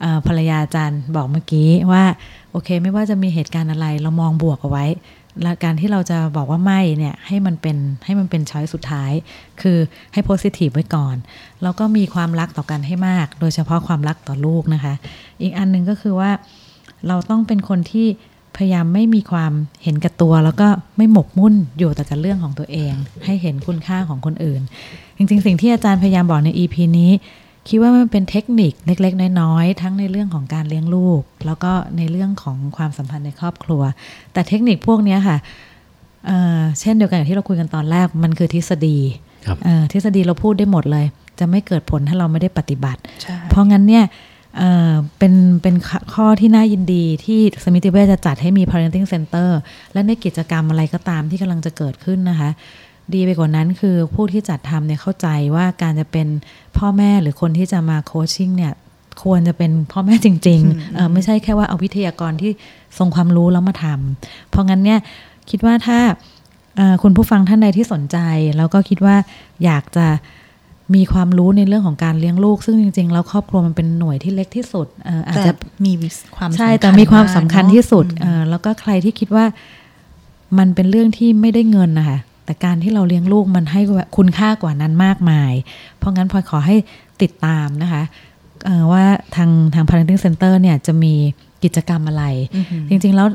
[0.00, 2.04] เอ่อภรรยาอาจารย์บอกเมื่อกี้ว่า
[2.52, 4.86] โอเค ไม่ว่าจะมีเหตุการณ์อะไรเรามองบวกเอาไว้
[5.42, 9.12] และการที่เราจะบอกว่าไม่เนี่ยให้มันเป็นให้มันเป็นช้อยสุดท้าย
[9.60, 9.78] คือ
[10.12, 11.16] ให้โพสิทีฟไว้ก่อน
[11.62, 14.94] แล้วก็มีความรักต่อกันให้มาก โดยเฉพาะความรักต่อลูกนะคะ
[15.42, 16.30] อีกอันหนึ่งก็คือว่า
[17.08, 18.06] เราต้องเป็นคนที่
[18.56, 22.92] พยายามไม่มีความเห็นแก่ตัว แล้วก็ไม่หมกมุ่นอยู่แต่กับเรื่องของตัวเอง
[23.24, 24.60] ให้เห็นคุณค่าของคนอื่น
[25.16, 27.10] จริง ๆ สิ่งที่อาจารย์พยายามบอกใน EP นี้
[27.68, 33.82] คิดว่ามันเป็นเทคนิคเล็กๆ น้อยๆ ทั้งในเรื่องของการเลี้ยงลูก แล้วก็ในเรื่องของความสัมพันธ์ในครอบครัว
[34.32, 35.36] แต่เทคนิคพวกเนี้ยค่ะ
[36.26, 38.98] เอ่อเช่นเดียวกันกับที่เราคุยกันตอนแรกมันคือทฤษฎี
[39.46, 41.06] ครับเอ่อทฤษฎีเราพูดได้หมดเลย
[41.38, 44.04] จะไม่เกิดผลถ้าเราไม่ได้ปฏิบัติใช่เพราะงั้นเนี่ย
[44.58, 49.48] เอ่อเป็นเป็นข้อข้อที่น่ายินดีที่สมิติเวชจะจัดให้มี parenting center
[49.92, 52.50] และในกิจกรรมอะไรก็ตามที่กำลังจะเกิดขึ้นนะคะ
[53.14, 56.28] ดีไปกว่านั้นคือผู้ที่จัดทำเนี่ยเข้าใจว่าการจะเป็น
[56.78, 58.72] พ่อแม่หรือคนที่จะมาโคชชิ่งเนี่ย
[59.22, 62.52] ควรจะเป็นพ่อแม่จริงๆเอ่อไม่ใช่แค่ว่าเอาวิทยากรที่
[62.98, 64.98] ทรงความรู้แล้วมาทำเพราะงั้นเนี่ย
[65.50, 65.98] คิดว่าถ้า
[66.76, 68.18] เอ่อคุณผู้ฟังท่านใดที่สนใจ
[68.56, 69.16] แล้วก็คิดว่า
[69.64, 70.06] อยากจะ
[70.94, 75.54] มีความรู้ในเรื่องของการเลี้ยงลูก ซึ่งจริงๆ แล้วครอบครัวมันเป็นหน่วยที่เล็กที่สุดเอ่ออาจแต่จะ
[75.86, 75.92] มี
[76.36, 79.44] ความใช่สำญแต่มีความสำคัญที่สุดมากเอ่อแล้วก็ใครที่คิดว่า
[80.58, 82.18] มันเป็นเรื่องที่ไม่ได้เงินนะคะ
[82.50, 83.80] แต่การที่เราเลี้ยงลูกมันให้
[84.16, 85.52] คุณค่ากว่านั้นมากมาย
[85.98, 86.76] เพราะงั้นพลอยขอให้
[87.22, 88.02] ติดตามนะคะ
[88.92, 89.04] ว่า
[89.36, 91.14] ทางทาง parenting center เนี่ยจะมี
[91.64, 92.24] กิจกรรมอะไร
[92.56, 93.26] อือหือจริง ๆ แล้ว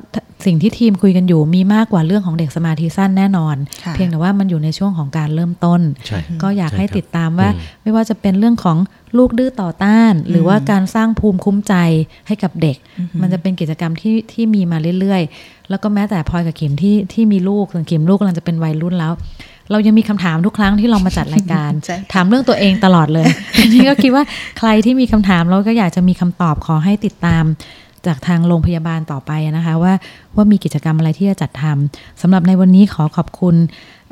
[0.45, 8.77] สิ่งที่ทีมคุยกันอยู่มีมากกว่าเรื่องของเด็กสมาธิสั้นแน่นอนค่ะเพียงแต่ว่ามันอยู่ในช่วงของการเริ่มต้นใช่ก็อยากใช่ให้ครับติดตามว่าอืมไม่ว่าจะเป็นเรื่องของ
[9.17, 11.73] ลูกดื้อต่อต้าน หรือว่าการสร้างภูมิคุ้มใจ
[12.27, 12.77] ให้กับเด็ก
[13.21, 19.13] มันจะเป็นกิจกรรมที่ที่มีมาเรื่อยๆ แล้วก็แม้แต่พลอยกับขิมที่ที่มีลูกส่วนขิมลูกกำลังจะเป็นวัยรุ่นแล้ว
[19.71, 23.27] เรายังมีคำถามทุกครั้งที่เรามาจัดรายการใช่ค่ะถามเรื่องตัวเองตลอดเลย
[23.59, 24.23] อันนี้ก็คิดว่า
[24.59, 27.43] ใครที่มีคำถามแล้วก็อยากจะมีคำตอบขอให้ติดตาม
[28.07, 29.93] จากทางโรงพยาบาลต่อไปนะคะ ว่า
[30.35, 33.55] ว่ามีกิจกรรมอะไรที่จะจัดทำสำหรับในวันนี้ขอขอบคุณ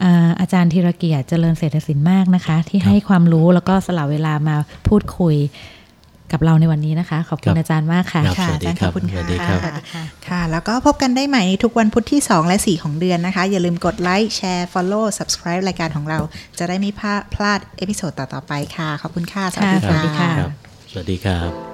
[0.03, 4.55] อ่าอาจารย์ธีรเกียรติเจริญเศรษฐศิลป์มากนะคะ ที่ให้ความรู้แล้วก็สละเวลามา
[4.87, 5.37] พูดคุย
[6.31, 9.73] กับเราในวันนี้นะคะ ขอบคุคณรับอาจารย์มากค่ะครับค่ะสวัสดีอาจารย์ครับขอบคุณสวัสดีค่ะครับ
[10.27, 16.19] ค่ะ แล้วก็พบกันได้ใหม่ทุกวันพุธที่ 2 และ 4 ของเดือนนะคะ อย่าลืมกดไลค์แชร์ Follow Subscribe รายการของเรา
[16.59, 20.51] จะได้ไม่พลาดพลาดเอพิโซดต่อ ๆ ไปค่ะ ขอบคุณค่ะ สวัสดีค่ะ สวัสดีค่ะครับ
[20.91, 21.72] สวัสดีครับ